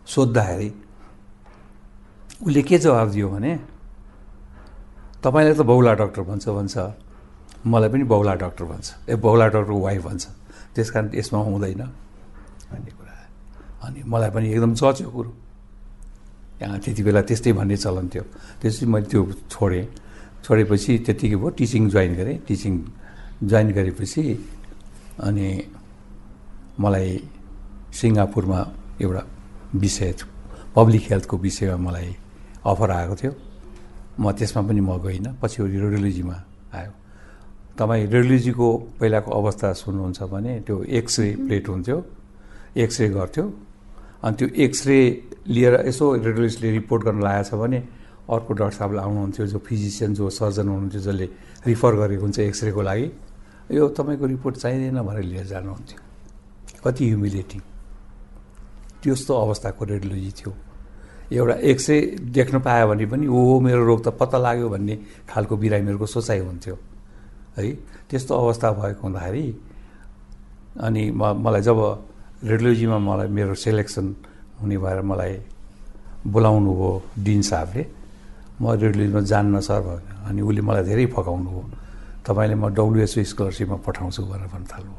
सोद्धाखेरि 0.07 0.69
उसले 2.47 2.63
के 2.63 2.79
जवाब 2.79 3.09
दियो 3.11 3.29
भने 3.31 3.53
तपाईँले 5.23 5.55
त 5.55 5.63
बौला 5.71 5.93
डक्टर 5.95 6.23
भन्छ 6.23 6.49
भन्छ। 6.49 6.77
मलाई 7.66 7.88
पनि 7.88 8.05
बौला 8.05 8.35
डक्टर 8.35 8.64
भन्छ। 8.64 8.88
ए 9.11 9.14
बौला 9.20 9.46
डक्टरको 9.53 9.81
वाइफ 9.81 10.03
भन्छ। 10.05 10.25
त्यस 10.75 10.90
कारण 10.90 11.11
यसमा 11.14 11.38
हुँदैन। 11.38 11.83
भन्ने 12.70 12.90
कुरा। 12.96 13.14
अनि 13.85 14.01
मलाई 14.07 14.31
पनि 14.31 14.46
एकदम 14.53 14.75
चच्यो 14.75 15.11
कुरो 15.11 15.33
यहाँ 16.62 16.79
त्यति 16.79 17.03
बेला 17.03 17.20
त्यस्तै 17.29 17.53
भन्ने 17.53 17.77
चलन 17.77 18.07
थियो। 18.09 18.25
त्यसपछि 18.61 18.87
मैले 18.87 19.07
त्यो 19.12 19.20
छोडेँ। 19.53 19.85
छोडेपछि 20.44 20.92
त्यत्तिकै 21.05 21.37
भयो 21.37 21.51
टिचिङ 21.59 21.83
जोइन 21.90 22.12
गरेँ। 22.16 22.38
टिचिङ 22.49 22.75
जोइन 23.44 23.68
गरेपछि 23.77 24.23
अनि 25.27 25.49
मलाई 26.81 27.11
सिङ्गापुरमा 27.92 28.61
एउटा 29.05 29.23
विषय 29.75 30.11
पब्लिक 30.77 31.03
हेल्थको 31.11 31.37
विषयमा 31.37 31.77
मलाई 31.77 32.09
अफर 32.64 32.90
आएको 32.90 33.14
थियो। 33.20 33.33
म 34.20 34.33
त्यसमा 34.33 34.61
पनि 34.68 34.81
म 34.81 34.96
गइनँ। 35.01 35.37
पछि 35.40 35.57
रेडियोलोजीमा 35.61 36.37
तपाईँ 37.81 38.05
रेडियोलोजीको 38.12 38.69
पहिलाको 39.01 39.31
अवस्था 39.33 39.73
सुन्नुहुन्छ 39.73 40.21
भने 40.33 40.53
त्यो 40.69 40.77
एक्सरे 41.01 41.29
प्लेट 41.49 41.69
हुन्थ्यो 41.69 41.97
एक्सरे 42.77 43.09
गर्थ्यो। 43.16 43.45
अनि 44.21 44.37
त्यो 44.37 44.49
एक्सरे 44.64 44.99
लिएर 45.49 45.75
यसो 45.88 46.05
रेडियोलोजीले 46.14 46.71
रिपोर्ट 46.77 47.01
गर्न 47.05 47.21
लागेको 47.25 47.49
छ 47.49 47.61
भने 47.61 47.79
अर्को 48.29 48.53
डाक्टर 48.53 48.77
साहबले 48.77 49.01
आउनुहुन्थ्यो 49.01 49.47
जो 49.47 49.59
फिजिसियन 49.64 50.14
जो 50.14 50.29
सर्जन 50.29 50.69
हुनुहुन्थ्यो 50.69 51.01
जसले 51.01 51.27
रिफर 51.66 51.93
गरेको 52.01 52.23
हुन्छ 52.23 52.38
एक्सरेको 52.40 52.83
लागि। 52.83 53.07
यो 53.73 53.88
तपाईँको 53.97 54.27
रिपोर्ट 54.27 54.57
चाहिँदैन 54.57 55.01
भनेर 55.01 55.25
लिएर 55.25 55.47
जानुहुन्थ्यो। 55.47 55.99
कति 56.85 57.05
ह्युमिलेटिङ 57.09 57.61
त्यस्तो 59.03 59.33
अवस्थाको 59.35 59.85
रेडियोलोजी 59.85 60.31
थियो। 60.38 60.53
एउटा 61.33 61.55
एक्सरे 61.73 61.97
देख्न 62.29 62.61
पायो 62.61 62.87
भने 62.88 63.07
पनि 63.09 63.27
ओ 63.27 63.61
मेरो 63.64 63.83
रोग 63.88 64.05
त 64.05 64.09
पत्ता 64.21 64.38
लाग्यो 64.38 64.69
भन्ने 64.69 64.95
खालको 65.31 65.57
बिरामीहरूको 65.57 66.07
सोचाइ 66.07 66.38
हुन्थ्यो। 66.45 66.77
है? 67.57 67.65
त्यस्तो 68.09 68.33
अवस्था 68.35 68.69
भएको 68.79 69.03
हुँदाखेरि 69.03 69.45
अनि 70.81 71.03
म 71.11 71.23
मलाई 71.45 71.63
जब 71.63 71.79
रेडियोलोजीमा 72.45 72.99
मलाई 72.99 73.29
मेरो 73.29 73.55
सेलेक्सन 73.55 74.07
हुने 74.61 74.77
भएर 74.79 75.01
मलाई 75.11 75.35
बोलाउनु 76.27 76.73
भयो 76.75 76.91
डिन 77.25 77.41
साहबले 77.43 77.83
म 78.61 78.65
रेडियोलोजीमा 78.77 79.21
जान्न 79.31 79.61
सर 79.61 79.83
अनि 80.29 80.41
उसले 80.43 80.61
मलाई 80.61 80.85
धेरै 80.85 81.07
फकाउनु 81.17 81.51
भयो। 81.51 81.65
तपाईँले 82.27 82.55
म 82.55 82.69
डब्लुएसओ 82.77 83.23
स्कलरसिपमा 83.25 83.77
पठाउँछु 83.87 84.23
भनेर 84.31 84.49
भन्न 84.53 84.67
थाल्नु 84.73 84.95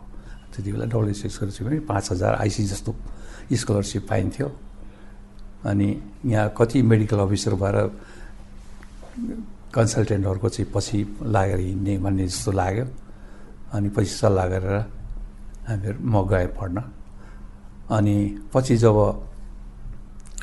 त्यति 0.52 0.70
बेला 0.72 0.86
डब्लुएसओ 0.92 1.30
स्कलरसिप 1.30 1.66
पनि 1.68 1.80
पाँच 1.86 2.06
हजार 2.12 2.34
आइसी 2.42 2.64
जस्तो 2.74 2.92
स्कलरसिप 3.54 4.04
पाइन्थ्यो। 4.10 4.48
अनि 5.70 5.88
यहाँ 6.26 6.50
कति 6.58 6.82
मेडिकल 6.82 7.20
अफिसर 7.26 7.54
भएर 7.62 7.78
कन्सल्टेन्टहरूको 9.76 10.50
चाहिँ 10.50 10.72
पछि 10.74 10.98
लागेर 11.34 11.60
हिँड्ने 11.60 11.98
भन्ने 12.04 12.28
जस्तो 12.28 12.52
लाग्यो। 12.52 12.86
अनि 13.74 13.90
पछि 13.96 14.12
सल्लाह 14.22 14.46
गरेर 14.52 14.78
हामीहरू 15.68 16.00
म 16.04 16.28
गएँ 16.28 16.48
पढ्न। 16.60 16.78
अनि 17.96 18.16
पछि 18.54 18.76
जब 18.84 18.98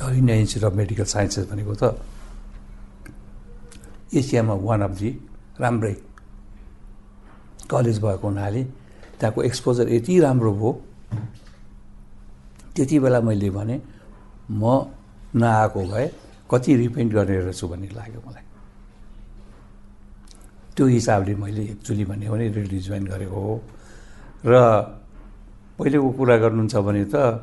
India 0.00 0.36
Institute 0.36 0.72
of 0.72 0.76
Medical 0.78 1.04
Sciences 1.04 1.44
भनेको 1.50 1.74
त 1.76 1.84
एसियामा 4.16 4.54
वान 4.64 4.80
अफ 4.82 4.92
दि 4.98 5.10
राम्रै 5.60 5.94
कलेज 7.68 7.96
भएको 8.00 8.26
हुनाले 8.28 8.62
त्यहाँको 9.20 9.42
एक्सपोजर 9.42 9.86
यति 9.92 10.14
राम्रो 10.24 10.52
भयो। 10.56 10.72
त्यति 12.74 12.96
बेला 13.04 13.20
मैले 13.20 13.50
भने 13.50 13.76
म 14.50 14.62
नआएको 15.36 15.80
भए 15.92 16.06
कति 16.50 16.76
रिपेन्ट 16.76 17.12
गर्ने 17.12 17.36
रहेछु 17.44 17.68
भन्ने 17.68 17.88
लाग्यो 17.92 18.20
मलाई। 18.24 18.47
त्यो 20.78 20.86
हिसाबले 20.86 21.34
मैले 21.42 21.62
एक्चुली 21.74 22.04
भन्यो 22.06 22.30
भने 22.32 22.46
रेडी 22.54 22.78
जोइन 22.86 23.04
गरेको 23.10 23.34
हो। 23.34 23.54
र 24.46 24.54
पहिलेको 25.74 26.08
कुरा 26.14 26.36
गर्नुहुन्छ 26.38 26.74
भने 26.86 27.04
त 27.10 27.42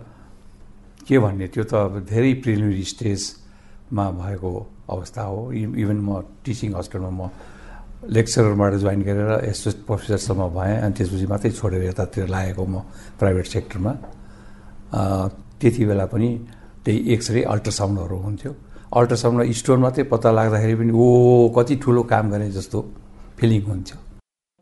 के 1.04 1.20
भन्ने 1.20 1.48
त्यो 1.52 1.64
त 1.68 1.74
अब 1.76 1.94
धेरै 2.08 2.32
प्रिलिमिनरी 2.40 2.86
स्टेजमा 2.96 4.06
भएको 4.24 4.52
अवस्था 4.88 5.22
हो। 5.28 5.52
इभन 5.52 6.00
म 6.00 6.10
टिचिङ 6.48 6.80
हस्पिटलमा 6.80 7.12
म 7.12 7.22
लेक्चररबाट 8.08 8.74
जोइन 8.82 9.02
गरेर 9.04 9.32
एसोसिएट 9.52 9.78
प्रोफेसरसम्म 9.84 10.42
भएँ 10.56 10.78
अनि 10.86 10.94
त्यसपछि 10.96 11.26
मात्रै 11.28 11.52
छोडेर 11.60 11.84
यतातिर 11.92 12.28
लागेको 12.32 12.64
म 12.66 12.76
प्राइभेट 13.20 13.46
सेक्टरमा 13.52 13.92
त्यति 15.60 15.84
बेला 15.86 16.06
पनि 16.08 16.30
त्यही 16.86 16.98
एक्सरे 17.14 17.42
अल्ट्रासाउन्डहरू 17.54 18.18
हुन्थ्यो। 18.26 18.52
अल्ट्रासाउन्डमा 18.96 19.44
स्टोन 19.60 19.80
मात्रै 19.86 20.04
पत्ता 20.08 20.30
लाग्दाखेरि 20.32 20.76
पनि 20.80 20.92
ओ 20.96 21.08
कति 21.52 21.76
ठुलो 21.84 22.02
काम 22.08 22.26
गर्ने 22.32 22.52
जस्तो। 22.52 22.80
फिलिङ 23.40 23.62
हुन्थ्यो। 23.62 23.98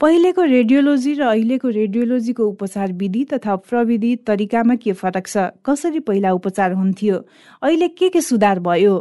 पहिलेको 0.01 0.43
रेडियोलोजी 0.43 1.13
र 1.13 1.21
अहिलेको 1.23 1.69
रेडियोलोजीको 1.69 2.43
उपचार 2.43 2.93
विधि 2.93 3.23
तथा 3.33 3.55
प्रविधि 3.55 4.15
तरिकामा 4.27 4.75
के 4.75 4.91
फरक 4.93 5.27
छ? 5.27 5.37
कसरी 5.65 5.99
पहिला 5.99 6.31
उपचार 6.33 6.73
हुन्थ्यो? 6.73 7.17
अहिले 7.63 7.87
के 7.87 8.09
के 8.09 8.21
सुधार 8.21 8.59
भयो? 8.59 8.95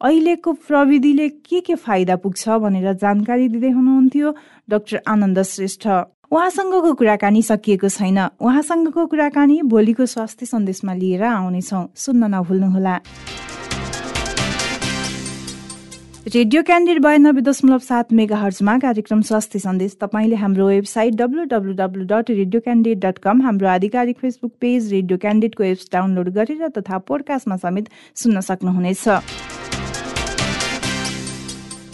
अहिलेको 0.00 0.52
प्रविधिले 0.66 1.28
के 1.28 1.60
के 1.60 1.74
फाइदा 1.74 2.16
पुग्छ 2.16 2.48
भनेर 2.64 2.92
जानकारी 2.94 3.48
दिँदै 3.48 3.70
हुनुहुन्थ्यो 3.70 4.34
डाक्टर 4.70 5.02
आनन्द 5.06 5.42
श्रेष्ठ। 5.42 5.86
उहाँसँगको 6.30 6.92
कुराकानी 6.94 7.42
सकिएको 7.42 7.88
छैन। 7.88 8.18
उहाँसँगको 8.40 9.06
कुराकानी 9.06 9.62
भोलिको 9.62 10.06
स्वास्थ्य 10.06 10.46
सन्देशमा 10.46 10.94
लिएर 10.94 11.22
आउनेछौ। 11.24 11.80
सुन्न 11.96 12.34
नभुल्नुहोला। 12.34 12.94
रेडियो 16.34 16.62
क्यान्डिड 16.62 16.98
बयानब्बे 17.02 17.40
दशमलव 17.40 17.78
सात 17.78 18.12
मेगा 18.12 18.36
हर्जमा 18.36 18.76
कार्यक्रम 18.78 19.20
स्वास्थ्य 19.28 19.58
सन्देश 19.58 19.96
तपाईँले 20.00 20.36
हाम्रो 20.36 20.66
website 20.68 21.14
W 21.16 21.44
W 21.52 21.72
W 21.78 22.04
dot 22.04 22.30
radio 22.30 22.60
dot 23.00 23.18
com 23.24 23.40
हाम्रो 23.42 23.68
आधिकारिक 23.68 24.18
फेसबुक 24.18 24.52
पेज 24.60 24.92
रेडियो 24.92 25.18
क्यान्डिडको 25.18 25.64
एप्स 25.64 25.88
डाउनलोड 25.92 26.28
गरेर 26.36 26.68
तथा 26.76 26.98
पोडकास्टमा 27.08 27.56
समेत 27.64 27.88
सुन्न 28.14 28.40
सक्नुहुनेछ। 28.44 29.04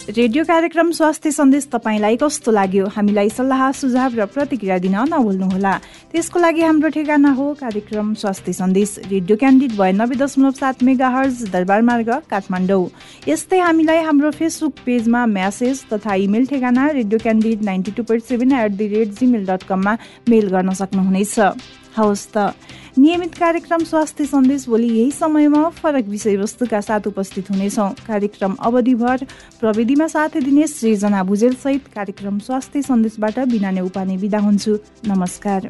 रेडियो 0.09 0.43
कार्यक्रम 0.45 0.91
स्वास्थ्य 0.91 1.31
सन्देश 1.31 1.67
तपाईँलाई 1.71 2.17
कस्तो 2.21 2.51
लाग्यो? 2.51 2.85
हामीलाई 2.95 3.29
सल्लाह 3.29 3.71
सुझाव 3.71 4.11
र 4.15 4.25
प्रतिक्रिया 4.35 4.77
दिन 4.77 4.95
नभुल्नुहोला। 5.13 5.73
त्यसको 6.15 6.39
लागि 6.39 6.61
हाम्रो 6.61 6.89
ठेगाना 6.95 7.31
हो 7.35 7.45
कार्यक्रम 7.59 8.13
स्वास्थ्य 8.15 8.53
सन्देश 8.53 8.95
रेडियो 9.11 9.35
क्यान्डिड 9.37 9.71
बयानब्बे 9.75 10.15
दशमलव 10.15 10.51
सात 10.55 10.83
मेगा 10.87 11.09
हर्ज 11.11 11.43
दरबार 11.51 11.81
मार्ग 11.83 12.09
काठमाडौँ। 12.31 12.87
यस्तै 13.27 13.59
हामीलाई 13.59 13.99
हाम्रो 13.99 14.31
फेसबुक 14.31 14.79
पेजमा 14.85 15.25
म्यासेज 15.27 15.83
तथा 15.91 16.13
इमेल 16.23 16.45
ठेगाना 16.47 16.87
radio 16.95 17.19
Candid 17.19 17.63
ninety 17.63 17.91
two 17.91 18.03
point 18.03 18.23
seven 18.23 18.51
at 18.53 18.71
the 18.71 18.87
rate 18.93 19.09
Gmail 19.19 19.45
dot 19.45 19.63
कममा 19.67 19.97
मेल 20.29 20.47
गर्न 20.55 20.73
सक्नुहुनेछ। 20.73 21.35
हवस् 21.97 22.27
त। 22.31 22.53
नियमित 22.97 23.35
कार्यक्रम 23.35 23.83
स्वास्थ्य 23.83 24.25
सन्देश 24.25 24.65
भोलि 24.67 24.87
यही 24.89 25.11
समयमा 25.11 25.67
फरक 25.79 26.05
विषयवस्तुका 26.07 26.81
साथ 26.81 27.07
उपस्थित 27.07 27.51
हुनेछौँ। 27.51 27.89
कार्यक्रम 28.07 28.55
अवधिभर 28.61 29.25
प्रविधिमा 29.59 30.07
साथ 30.07 30.39
दिने 30.43 30.67
सृजना 30.67 31.23
भुजेलसहित 31.23 31.87
कार्यक्रम 31.95 32.39
स्वास्थ्य 32.47 32.81
सन्देशबाट 32.81 33.39
बिना 33.51 33.71
नै 33.71 33.81
उपाने 33.81 34.17
बिदा 34.17 34.39
हुन्छु। 34.39 34.79
नमस्कार। 35.07 35.69